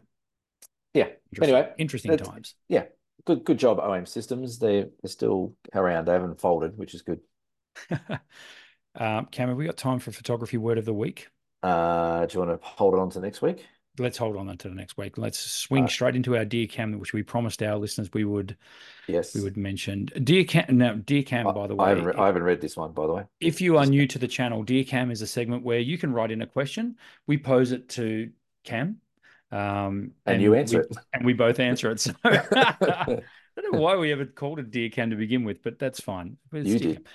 [0.95, 1.09] yeah.
[1.33, 2.29] Interesting- Anyway, interesting times.
[2.29, 2.55] times.
[3.25, 4.59] Good good job OM Systems.
[4.59, 6.07] They they're still around.
[6.07, 7.21] They haven't folded, which is good.
[8.97, 11.29] um, Cam, have we got time for photography word of the week?
[11.63, 13.65] Uh, do you want to hold it on to next week?
[13.97, 15.19] Let's hold on until the next week.
[15.19, 18.57] Let's swing Uh, straight into our dear Cam, which we promised our listeners we would
[19.07, 19.35] Yes.
[19.37, 20.07] we would mention.
[20.07, 22.61] Dear Cam, now, dear Cam, I, by the I way, haven't re- I haven't read
[22.61, 23.23] this one, by the way.
[23.41, 26.13] If you are new to the channel, Dear Cam is a segment where you can
[26.13, 26.97] write in a question.
[27.29, 28.31] We pose it to
[28.65, 29.01] Cam.
[29.55, 32.01] Um, and, and, you answer we, it, and we both answer it.
[32.01, 33.23] So I
[33.61, 36.39] don't know why we ever called it dear cam to begin with, but that's fine.
[36.53, 37.07] It's you did.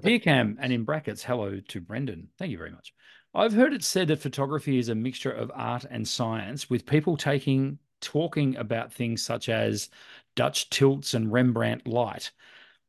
[0.00, 2.28] dear cam, and in brackets, hello to Brendan.
[2.38, 2.94] Thank you very much.
[3.34, 7.18] I've heard it said that photography is a mixture of art and science, with people
[7.18, 9.90] taking talking about things such as
[10.36, 12.30] Dutch tilts and Rembrandt light.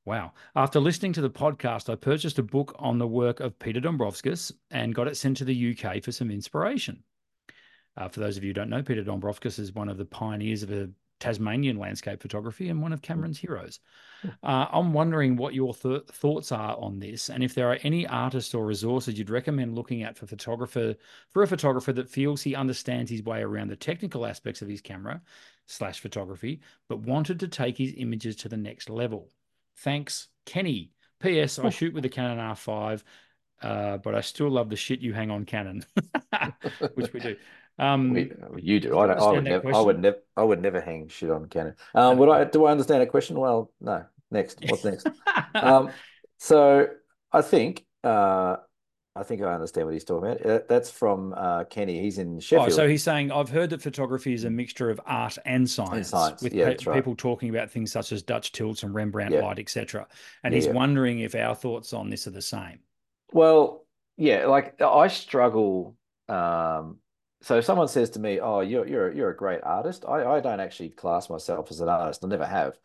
[0.05, 0.32] Wow.
[0.55, 4.53] After listening to the podcast, I purchased a book on the work of Peter Dombrovskis
[4.71, 7.03] and got it sent to the UK for some inspiration.
[7.98, 10.64] Uh, for those of you who don't know, Peter Dombrovskis is one of the pioneers
[10.64, 13.80] of a Tasmanian landscape photography and one of Cameron's heroes.
[14.44, 18.08] Uh, I'm wondering what your th- thoughts are on this, and if there are any
[18.08, 20.96] artists or resources you'd recommend looking at for photographer
[21.30, 24.82] for a photographer that feels he understands his way around the technical aspects of his
[24.82, 25.22] camera
[25.68, 29.30] slash photography, but wanted to take his images to the next level.
[29.78, 30.92] Thanks, Kenny.
[31.20, 31.60] P.S.
[31.60, 33.04] I shoot with a Canon R5,
[33.62, 35.86] uh, but I still love the shit you hang on Canon,
[36.94, 37.36] which we do.
[37.80, 38.99] Um, we, you do.
[38.99, 39.75] I, don't, I would never.
[39.75, 40.17] I would never.
[40.36, 41.75] I would never hang shit on Canon.
[41.95, 42.43] Um, would I?
[42.43, 43.39] Do I understand that question?
[43.39, 44.05] Well, no.
[44.32, 44.59] Next.
[44.67, 45.07] What's next?
[45.55, 45.89] um,
[46.38, 46.88] so
[47.32, 47.86] I think.
[48.03, 48.57] Uh,
[49.15, 50.45] I think I understand what he's talking about.
[50.45, 51.99] Uh, that's from uh, Kenny.
[51.99, 52.69] He's in Sheffield.
[52.69, 55.93] Oh, so he's saying I've heard that photography is a mixture of art and science,
[55.93, 56.41] and science.
[56.41, 56.95] with yeah, pe- right.
[56.95, 59.41] people talking about things such as Dutch tilts and Rembrandt yeah.
[59.41, 60.07] light, etc.
[60.43, 62.80] And Yeah, he's wondering if our thoughts on this are the same.
[63.34, 65.95] Well, yeah, like I struggle.
[66.30, 66.97] Um,
[67.42, 70.40] so if someone says to me, "Oh, you're you're you're a great artist," I I
[70.42, 72.24] don't actually class myself as an artist.
[72.24, 72.78] I never have,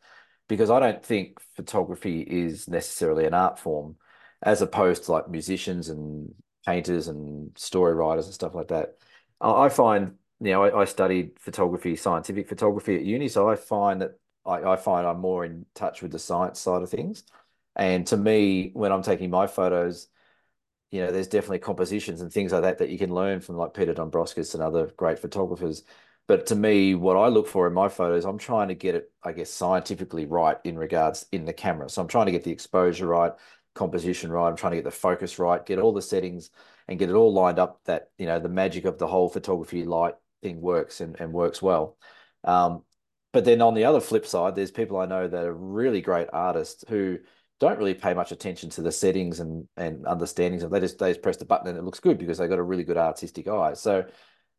[0.48, 3.96] because I don't think photography is necessarily an art form,
[4.42, 6.34] as opposed to like musicians and
[6.66, 8.96] painters and story writers and stuff like that.
[9.40, 13.56] I I find, you know, I, I studied photography, scientific photography at uni, so I
[13.56, 14.12] find that
[14.46, 17.24] I, I find I'm more in touch with the science side of things.
[17.76, 20.08] And to me, when I'm taking my photos,
[20.94, 23.74] you know, there's definitely compositions and things like that that you can learn from like
[23.74, 25.82] Peter Dombrovskis and other great photographers.
[26.28, 29.10] But to me, what I look for in my photos, I'm trying to get it,
[29.20, 31.88] I guess, scientifically right in regards in the camera.
[31.88, 33.32] So I'm trying to get the exposure right,
[33.74, 34.46] composition right.
[34.46, 36.50] I'm trying to get the focus right, get all the settings
[36.86, 39.82] and get it all lined up that, you know, the magic of the whole photography
[39.82, 40.14] light
[40.44, 41.96] thing works and, and works well.
[42.44, 42.84] Um,
[43.32, 46.28] but then on the other flip side, there's people I know that are really great
[46.32, 47.18] artists who
[47.64, 51.10] don't really pay much attention to the settings and and understandings of they just they
[51.10, 53.48] just press the button and it looks good because they got a really good artistic
[53.48, 53.74] eye.
[53.74, 54.04] So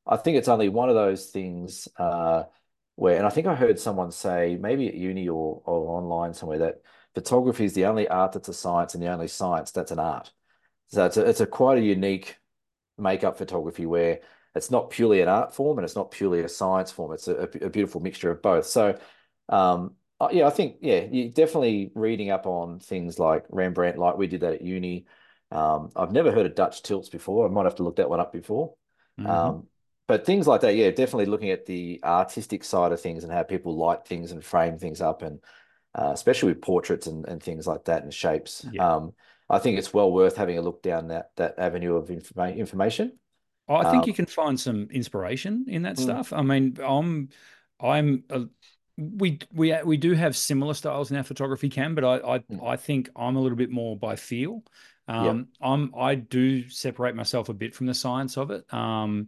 [0.08, 2.44] I think it's only one of those things uh,
[2.96, 6.60] where, and I think I heard someone say maybe at uni or or online somewhere
[6.60, 6.82] that
[7.14, 10.32] photography is the only art that's a science and the only science that's an art.
[10.88, 12.38] So it's a, it's a quite a unique
[12.98, 14.20] makeup photography where
[14.56, 17.14] it's not purely an art form and it's not purely a science form.
[17.14, 18.66] It's a, a beautiful mixture of both.
[18.66, 18.98] So
[19.50, 24.18] um, uh, yeah, I think yeah, you definitely reading up on things like Rembrandt, like
[24.18, 25.06] we did that at uni.
[25.52, 27.48] Um, I've never heard of Dutch tilts before.
[27.48, 28.76] I might have to look that one up before.
[29.18, 29.30] Mhm.
[29.30, 29.68] Um,
[30.08, 33.44] but things like that, yeah, definitely looking at the artistic side of things and how
[33.44, 35.40] people light things and frame things up, and
[35.96, 38.66] uh, especially with portraits and, and things like that and shapes.
[38.72, 38.96] Yeah.
[38.96, 39.14] Um,
[39.50, 43.14] I think it's well worth having a look down that that avenue of informa information.
[43.68, 46.04] I think Um, you can find some inspiration in that Mm.
[46.04, 46.34] stuff.
[46.34, 47.30] I mean, I'm,
[47.80, 48.42] I'm, a,
[48.98, 52.66] we we we do have similar styles in our photography, Cam, but I I, Mm.
[52.66, 54.64] I think I'm a little bit more by feel.
[55.08, 58.72] Um, I'm I do separate myself a bit from the science of it.
[58.74, 59.28] Um,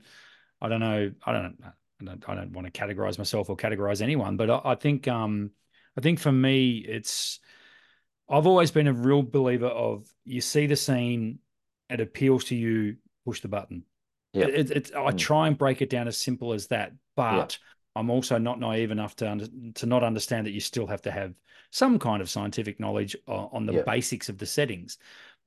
[0.61, 1.11] I don't know.
[1.23, 1.57] I don't.
[1.99, 5.07] I don't, I don't want to categorize myself or categorize anyone, but I, I think
[5.07, 5.51] um,
[5.97, 7.39] I think for me, it's
[8.29, 11.39] I've always been a real believer of you see the scene,
[11.89, 13.83] it appeals to you, push the button.
[14.33, 14.49] Yep.
[14.49, 15.17] It, it's I Mm.
[15.17, 17.57] try and break it down as simple as that, but
[17.97, 21.11] I'm also not naive enough to under, to not understand that you still have to
[21.11, 21.33] have
[21.71, 23.85] some kind of scientific knowledge on, the Yep.
[23.85, 24.97] basics of the settings.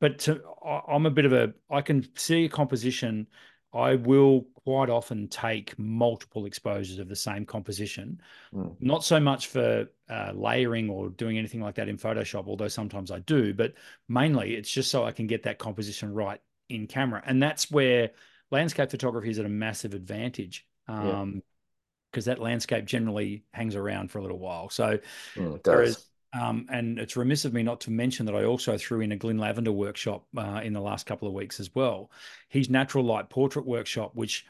[0.00, 3.26] But to, I, I'm a bit of a I can see a composition.
[3.72, 8.20] I will quite often take multiple exposures of the same composition
[8.52, 8.76] Mm.
[8.80, 13.10] not so much for uh, layering or doing anything like that in Photoshop, although sometimes
[13.12, 13.74] I do, but
[14.08, 17.22] mainly it's just so I can get that composition right in camera.
[17.24, 18.10] And that's where
[18.50, 21.40] landscape photography is at a massive advantage Yeah.
[22.10, 24.68] Because that landscape generally hangs around for a little while.
[24.68, 24.98] So,
[25.36, 29.00] Mm, whereas, um, and it's remiss of me not to mention that I also threw
[29.00, 32.10] in a Glyn Lavender workshop uh, in the last couple of weeks as well.
[32.48, 34.46] His natural light portrait workshop, which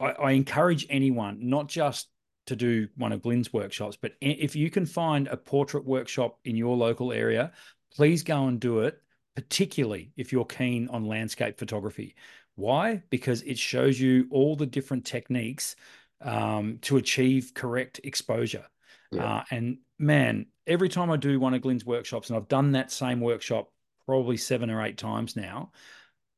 [0.00, 2.08] I, I encourage anyone, not just
[2.46, 6.56] to do one of Glyn's workshops, but if you can find a portrait workshop in
[6.56, 7.52] your local area,
[7.94, 9.02] please go and do it,
[9.34, 12.14] particularly if you're keen on landscape photography.
[12.54, 13.02] Why?
[13.10, 15.76] Because it shows you all the different techniques
[16.20, 18.64] um, to achieve correct exposure.
[19.12, 19.36] Yeah.
[19.36, 22.90] Uh, and man, every time I do one of Glyn's workshops, and I've done that
[22.90, 23.70] same workshop
[24.06, 25.72] probably seven or eight times now,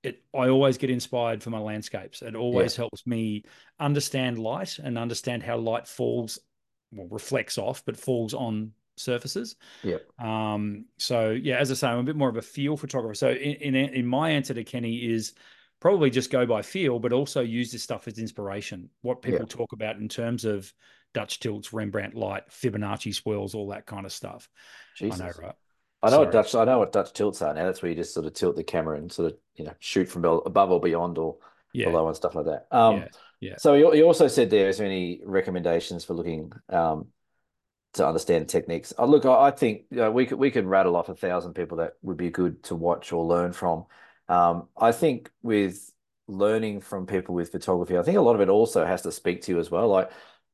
[0.02, 2.22] it I always get inspired for my landscapes.
[2.22, 2.82] It always yeah.
[2.82, 3.44] helps me
[3.80, 6.38] understand light and understand how light falls,
[6.92, 9.56] well, reflects off, but falls on surfaces.
[9.82, 9.98] Yeah.
[10.18, 10.86] Um.
[10.98, 13.14] So yeah, as I say, I'm a bit more of a feel photographer.
[13.14, 15.34] So in in, in my answer to Kenny is
[15.80, 18.90] probably just go by feel, but also use this stuff as inspiration.
[19.02, 19.56] What people yeah.
[19.56, 20.72] talk about in terms of
[21.14, 24.48] Dutch tilts, Rembrandt light, Fibonacci swirls, all that kind of stuff.
[24.96, 25.20] Jesus.
[25.20, 25.54] I know, right?
[26.02, 26.24] I know Sorry.
[26.26, 26.54] what Dutch.
[26.54, 27.64] I know what Dutch tilts are now.
[27.64, 30.08] That's where you just sort of tilt the camera and sort of you know shoot
[30.08, 31.36] from above or beyond or
[31.72, 31.86] yeah.
[31.86, 32.66] below and stuff like that.
[32.70, 33.08] Um, yeah.
[33.40, 33.54] yeah.
[33.58, 37.08] So you, also said there is there any recommendations for looking um,
[37.94, 38.92] to understand techniques?
[38.96, 41.54] Oh, look, I, I think you know, we could we could rattle off a thousand
[41.54, 43.86] people that would be good to watch or learn from.
[44.28, 45.92] Um, I think with
[46.26, 49.42] learning from people with photography, I think a lot of it also has to speak
[49.42, 49.88] to you as well.
[49.88, 50.10] Like,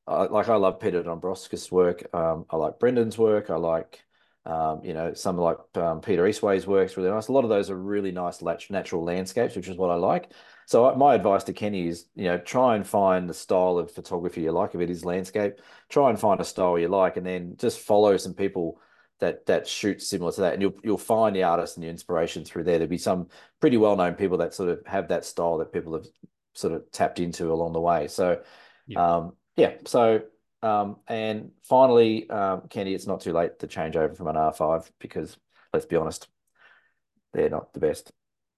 [0.06, 2.04] I, like I love Peter Dombrovskis' work.
[2.14, 3.50] Um, I like Brendan's work.
[3.50, 4.04] I like
[4.46, 7.28] um, you know, some like um, Peter Eastway's works really nice.
[7.28, 10.30] A lot of those are really nice natural landscapes, which is what I like.
[10.66, 14.42] So my advice to Kenny is, you know, try and find the style of photography
[14.42, 14.74] you like.
[14.74, 18.16] If it is landscape, try and find a style you like, and then just follow
[18.18, 18.80] some people
[19.20, 22.44] that that shoot similar to that, and you'll you'll find the artists and the inspiration
[22.44, 22.78] through there.
[22.78, 23.28] There'll be some
[23.60, 26.06] pretty well known people that sort of have that style that people have
[26.54, 28.08] sort of tapped into along the way.
[28.08, 28.42] So,
[28.86, 29.74] yeah, um, yeah.
[29.86, 30.22] So
[30.64, 34.90] um, and finally, um, Kenny, it's not too late to change over from an R5
[34.98, 35.36] because
[35.74, 36.26] let's be honest,
[37.34, 38.10] they're not the best.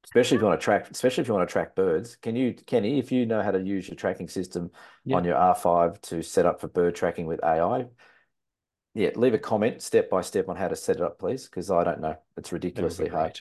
[0.04, 2.14] Especially if you want to track, especially if you want to track birds.
[2.14, 4.70] Can you, Kenny, if you know how to use your tracking system
[5.12, 7.86] on your R5 to set up for bird tracking with AI,
[8.96, 11.70] yeah, leave a comment step by step on how to set it up, please, because
[11.70, 12.16] I don't know.
[12.38, 13.40] It's ridiculously hard.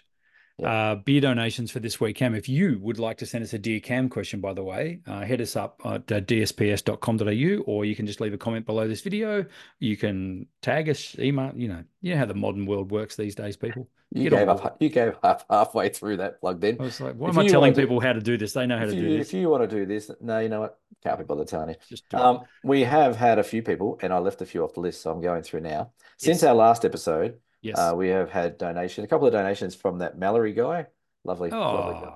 [0.58, 0.92] Yeah.
[0.92, 2.34] Uh, beer donations for this week, Cam.
[2.34, 5.22] If you would like to send us a Dear Cam question, by the way, uh,
[5.22, 9.02] head us up at uh, dsps.com.au or you can just leave a comment below this
[9.02, 9.46] video.
[9.80, 13.36] You can tag us, email, you know, you know how the modern world works these
[13.36, 13.90] days, people.
[14.12, 14.78] You gave up.
[14.80, 16.62] You gave up halfway through that plug.
[16.62, 18.54] Then I was like, "Why if am I telling people how to do this?
[18.54, 20.48] They know how to you, do this." If you want to do this, no, you
[20.48, 20.80] know what?
[21.04, 21.76] Can't be bothered Tony.
[21.90, 24.80] Just um, we have had a few people, and I left a few off the
[24.80, 25.92] list, so I'm going through now.
[26.18, 26.50] Since yes.
[26.50, 30.18] our last episode, yes, uh, we have had donations, a couple of donations from that
[30.18, 30.86] Mallory guy.
[31.24, 32.14] Lovely, oh, lovely guy.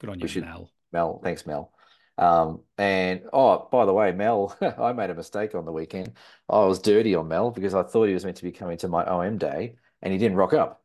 [0.00, 0.70] Good on you, should, Mel.
[0.92, 1.72] Mel, thanks, Mel.
[2.18, 6.12] Um, and oh, by the way, Mel, I made a mistake on the weekend.
[6.48, 8.88] I was dirty on Mel because I thought he was meant to be coming to
[8.88, 10.82] my OM day, and he didn't rock up.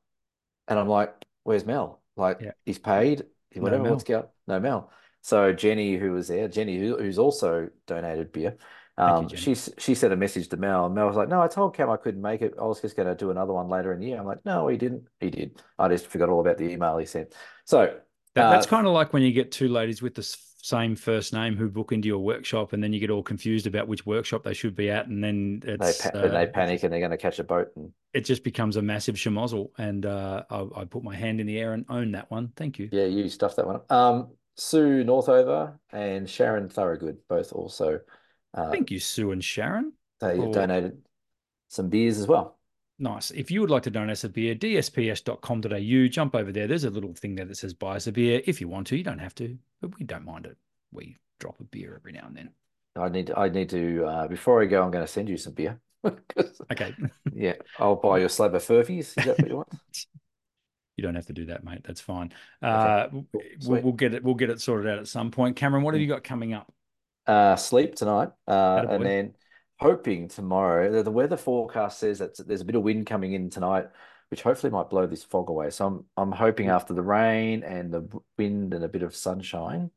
[0.67, 1.13] And I'm like,
[1.43, 2.01] "Where's Mel?
[2.15, 2.51] Like, yeah.
[2.65, 3.25] he's paid.
[3.55, 3.83] Whatever.
[3.83, 4.29] No Let's go.
[4.47, 8.57] No Mel." So Jenny, who was there, Jenny, who, who's also donated beer,
[8.97, 11.47] um, you, she she sent a message to Mel, and Mel was like, "No, I
[11.47, 12.55] told Cam I couldn't make it.
[12.59, 14.67] I was just going to do another one later in the year." I'm like, "No,
[14.67, 15.03] he didn't.
[15.19, 15.61] He did.
[15.77, 17.33] I just forgot all about the email he sent."
[17.65, 17.95] So
[18.33, 20.23] that, uh, that's kind of like when you get two ladies with the
[20.63, 23.87] same first name who book into your workshop, and then you get all confused about
[23.87, 26.91] which workshop they should be at, and then it's, they, pa- uh, they panic and
[26.91, 29.69] they're going to catch a boat, and it just becomes a massive schmozzle.
[29.77, 32.51] And uh, I, I, put my hand in the air and own that one.
[32.55, 32.89] Thank you.
[32.91, 33.81] Yeah, you stuffed that one.
[33.89, 37.99] Um, Sue Northover and Sharon Thorogood both also
[38.57, 39.93] uh, Thank you, Sue and Sharon.
[40.19, 40.51] They for...
[40.51, 40.97] donated
[41.69, 42.57] some beers as well.
[42.99, 43.29] Nice.
[43.31, 46.65] If you would like to donate us a beer, dsps.com.au, jump over there.
[46.65, 48.41] There's a little thing there that says buy us a beer.
[48.45, 50.57] If you want to, you don't have to, but we don't mind it.
[50.91, 52.49] We drop a beer every now and then.
[52.95, 55.37] I need to, I need to, uh, before I go, I'm going to send you
[55.37, 55.79] some beer.
[56.71, 56.95] okay.
[57.33, 57.53] yeah.
[57.77, 58.99] I'll buy you a slab of Furphies.
[58.99, 59.69] Is that what you want?
[60.97, 61.81] you don't have to do that, mate.
[61.85, 62.33] That's fine.
[62.63, 63.25] Uh, okay.
[63.65, 64.23] we'll, we'll, get it.
[64.23, 65.55] We'll get it sorted out at some point.
[65.55, 66.73] Cameron, what have you got coming up?
[67.27, 69.33] Uh, sleep tonight, uh, and then
[69.79, 71.03] hoping tomorrow.
[71.03, 73.87] The weather forecast says that there's a bit of wind coming in tonight,
[74.29, 75.69] which hopefully might blow this fog away.
[75.69, 78.07] So I'm I'm hoping after the rain and the
[78.37, 79.91] wind and a bit of sunshine,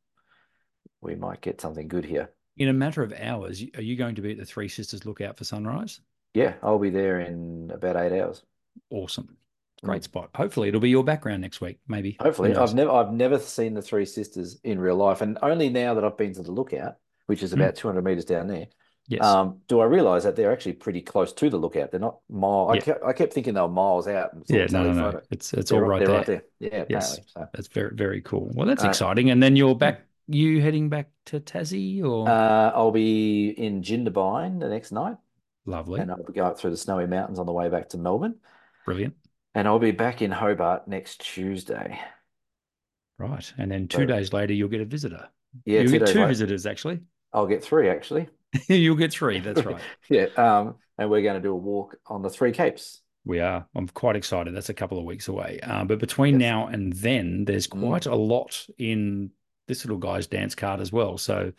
[1.01, 2.31] we might get something good here.
[2.57, 5.39] In a matter of hours, are you going to be at the Three Sisters Lookout
[5.39, 6.01] for sunrise?
[6.35, 8.43] Yeah, I'll be there in about eight hours.
[8.91, 9.37] Awesome.
[9.83, 10.05] Great mm.
[10.05, 10.31] spot.
[10.35, 12.19] Hopefully it'll be your background next week, maybe.
[12.21, 12.55] Hopefully.
[12.55, 15.23] I've never I've never seen the Three Sisters in real life.
[15.23, 16.97] And only now that I've been to the lookout
[17.31, 17.61] which is hmm.
[17.61, 17.79] about mm.
[17.79, 18.67] 200 meters down there.
[19.07, 19.25] Yes.
[19.25, 21.93] Um, do I realize that they're actually pretty close to the lookout?
[21.93, 22.75] They're not miles.
[22.75, 22.75] Yeah.
[22.75, 24.31] I, kept, I kept thinking they were miles out.
[24.49, 25.21] Yeah, no, no, no.
[25.31, 26.17] It's it's all right, there.
[26.17, 26.43] right there.
[26.59, 27.21] Yeah, yes.
[27.29, 27.49] So.
[27.55, 28.51] That's very very cool.
[28.53, 29.31] Well, that's uh, exciting.
[29.31, 30.03] And then you're back.
[30.27, 32.29] You heading back to Tassie or?
[32.29, 35.17] Uh, I'll be in Jindabyne the next night.
[35.67, 36.01] Lovely.
[36.01, 38.37] And I'll be going through the snowy mountains on the way back to Melbourne.
[38.85, 39.15] Brilliant.
[39.55, 42.01] And I'll be back in Hobart next Tuesday.
[43.19, 45.29] Right, and then two so, days later you'll get a visitor.
[45.65, 46.29] Yeah, you'll get two later.
[46.29, 47.01] visitors actually.
[47.33, 48.29] I'll get three actually.
[48.69, 49.41] You'll get three.
[49.41, 49.81] That's right.
[50.09, 50.27] yeah.
[50.37, 53.01] Um, and we're going to do a walk on the three capes.
[53.25, 53.67] We are.
[53.75, 54.55] I'm quite excited.
[54.55, 55.61] That's a couple of weeks away.
[55.63, 56.41] Uh, but between yes.
[56.41, 57.81] now and then, there's mm.
[57.81, 58.13] quite mm.
[58.13, 59.31] a lot in
[59.69, 61.17] this little guy's dance card as well.
[61.19, 61.53] So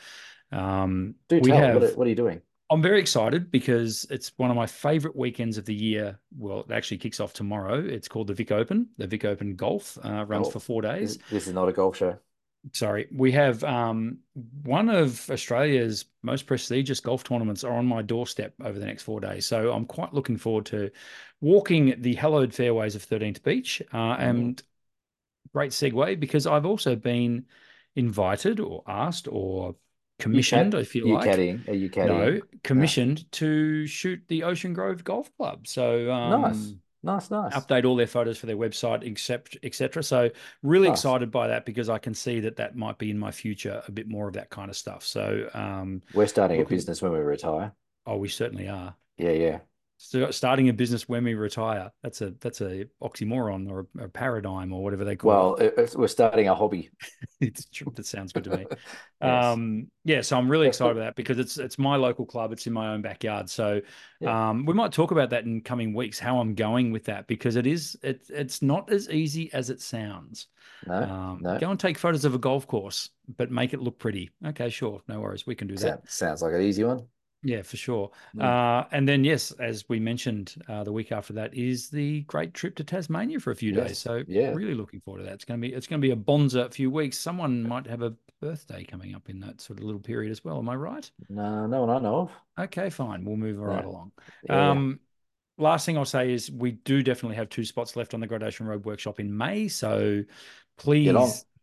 [0.51, 1.57] um, do we tell.
[1.57, 2.41] Have, what, are, what are you doing?
[2.69, 6.19] I'm very excited because it's one of my favorite weekends of the year.
[6.37, 7.83] Well, it actually kicks off tomorrow.
[7.85, 8.87] It's called the Vic Open.
[8.97, 11.17] The Vic Open Golf uh, runs Oh, for four days.
[11.17, 12.17] This, this is not a golf show.
[12.73, 14.19] Sorry, we have um,
[14.63, 19.19] one of Australia's most prestigious golf tournaments are on my doorstep over the next four
[19.19, 19.47] days.
[19.47, 20.91] So I'm quite looking forward to
[21.41, 23.81] walking the hallowed fairways of 13th Beach.
[23.91, 24.19] Uh, Mhm.
[24.19, 24.63] and
[25.53, 27.45] great segue because I've also been
[27.95, 29.75] invited or asked or
[30.19, 31.25] commissioned, if you like.
[31.31, 31.67] caddying?
[31.67, 32.07] Are you caddying?
[32.07, 35.67] No, commissioned to shoot the Ocean Grove Golf Club.
[35.67, 36.73] So um, nice,
[37.03, 37.29] nice.
[37.31, 37.53] Nice.
[37.53, 40.03] Update all their photos for their website, except etc.
[40.03, 40.29] So
[40.63, 40.97] really Nice.
[40.99, 43.91] excited by that because I can see that that might be in my future a
[43.91, 45.03] bit more of that kind of stuff.
[45.05, 47.73] So um, We're starting a business when we retire.
[48.05, 48.95] oh, we certainly are.
[49.17, 49.59] Yeah, yeah.
[50.31, 51.91] Starting a business when we retire.
[52.01, 55.73] That's a that's a oxymoron or a, a paradigm or whatever they call Well, it,
[55.73, 56.89] it's- we're starting a hobby.
[57.01, 57.07] it.
[57.47, 57.91] It's true.
[57.95, 58.65] That sounds good to me.
[59.23, 59.45] Yes.
[59.45, 62.51] Um, yeah, so I'm really excited about that because it's it's my local club.
[62.51, 63.49] It's in my own backyard.
[63.51, 63.81] So
[64.19, 64.49] Yeah.
[64.49, 67.55] um, we might talk about that in coming weeks, how I'm going with that because
[67.55, 70.47] it is it, it's not as easy as it sounds.
[70.87, 71.59] No, Um, no.
[71.59, 74.31] Go and take photos of a golf course, but make it look pretty.
[74.47, 75.81] Okay, sure, no worries, we can do that.
[75.81, 77.05] Sound- sounds like an easy one.
[77.43, 78.11] Yeah, for sure.
[78.35, 78.43] Mm.
[78.43, 82.53] Uh, and then yes, as we mentioned, uh, the week after that is the great
[82.53, 83.97] trip to Tasmania for a few days.
[83.97, 84.51] So yeah.
[84.53, 85.33] really looking forward to that.
[85.33, 87.17] It's gonna be it's gonna be a bonza few weeks.
[87.17, 90.59] Someone might have a birthday coming up in that sort of little period as well.
[90.59, 91.09] Am I right?
[91.29, 92.31] No, no one I know of.
[92.59, 93.25] Okay, fine.
[93.25, 93.89] We'll move right No.
[93.89, 94.11] along.
[94.43, 94.69] Yeah, yeah.
[94.69, 94.99] Um,
[95.57, 98.43] last thing I'll say is we do definitely have two spots left on the Great
[98.43, 99.67] Ocean Road workshop in May.
[99.67, 100.23] So
[100.77, 101.15] please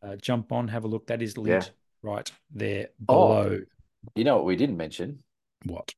[0.02, 1.06] uh, jump on, have a look.
[1.06, 1.72] That is linked
[2.02, 3.42] right there Oh.
[3.44, 3.60] below.
[4.14, 5.22] You know what we didn't mention?
[5.68, 5.94] What?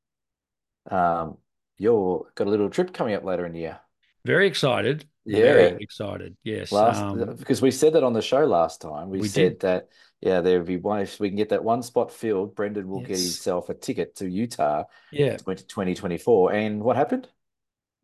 [0.91, 1.39] Um,
[1.79, 3.81] you're got a little trip coming up later in the year.
[4.25, 5.07] Very excited.
[5.25, 5.41] Yeah.
[5.41, 6.37] Very excited.
[6.45, 6.73] Yes.
[6.73, 9.09] Last um, because we said that on the show last time.
[9.09, 9.61] We, we said did.
[9.61, 9.89] that
[10.21, 13.19] yeah, there'd be one if we can get that one spot filled, Brendan will get
[13.19, 15.37] himself a ticket to Utah yeah.
[15.39, 16.53] 20, 2024.
[16.53, 17.29] And what happened?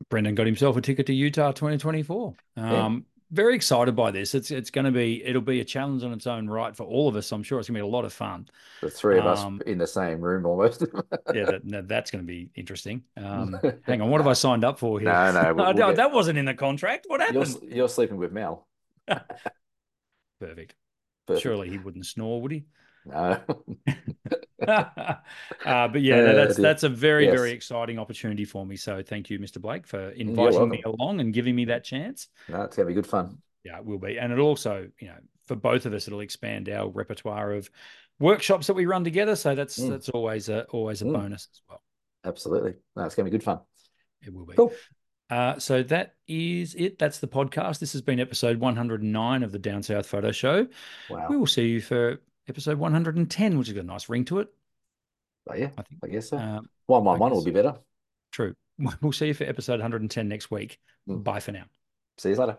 [0.08, 2.34] Brendan got himself a ticket to Utah 2024.
[2.56, 2.84] Yeah.
[2.84, 4.34] Um, very excited by this.
[4.34, 7.08] It's it's going to be it'll be a challenge on its own right for all
[7.08, 7.30] of us.
[7.32, 8.48] I'm sure it's going to be a lot of fun.
[8.80, 10.84] The three of Um, us in the same room almost.
[11.34, 13.02] Yeah, that, that- that's going to be interesting.
[13.16, 15.08] Um, hang on, what have I signed up for here?
[15.12, 17.06] No, no, we'll- we'll get- that wasn't in the contract.
[17.08, 17.72] What You're happened?
[17.72, 18.66] you're sleeping with Mel.
[20.40, 20.74] Perfect.
[21.26, 21.42] Perfect.
[21.42, 22.64] Surely he wouldn't snore, would he?
[23.06, 23.40] No.
[24.66, 25.16] uh,
[25.64, 27.36] but yeah, no, Uh, that's that's a very Yes.
[27.36, 28.76] very exciting opportunity for me.
[28.76, 29.60] So thank you, Mr.
[29.60, 32.28] Blake, for inviting me along and giving me that chance.
[32.48, 33.38] No, it's gonna be good fun.
[33.64, 36.68] Yeah, it will be, and it also, you know, for both of us, it'll expand
[36.68, 37.68] our repertoire of
[38.18, 39.36] workshops that we run together.
[39.36, 39.90] So that's Mm.
[39.90, 41.12] that's always a always a Mm.
[41.12, 41.82] bonus as well.
[42.24, 42.74] Absolutely.
[42.96, 43.60] No, it's gonna be good fun.
[44.22, 44.54] It will be.
[44.54, 44.72] Cool.
[45.28, 46.98] Uh, so that is it.
[46.98, 47.80] That's the podcast.
[47.80, 50.68] This has been episode 109 of the Down South Photo Show.
[51.10, 51.26] Wow.
[51.28, 54.48] We will see you for episode 110, which has got a nice ring to it.
[55.48, 56.00] Oh, yeah, I think.
[56.02, 56.38] I guess so.
[56.38, 57.76] Um, One one I one will be better.
[58.32, 58.54] true.
[59.00, 60.78] We'll see you for episode 110 next week.
[61.08, 61.24] Mm.
[61.24, 61.64] Bye for now.
[62.18, 62.58] See you later.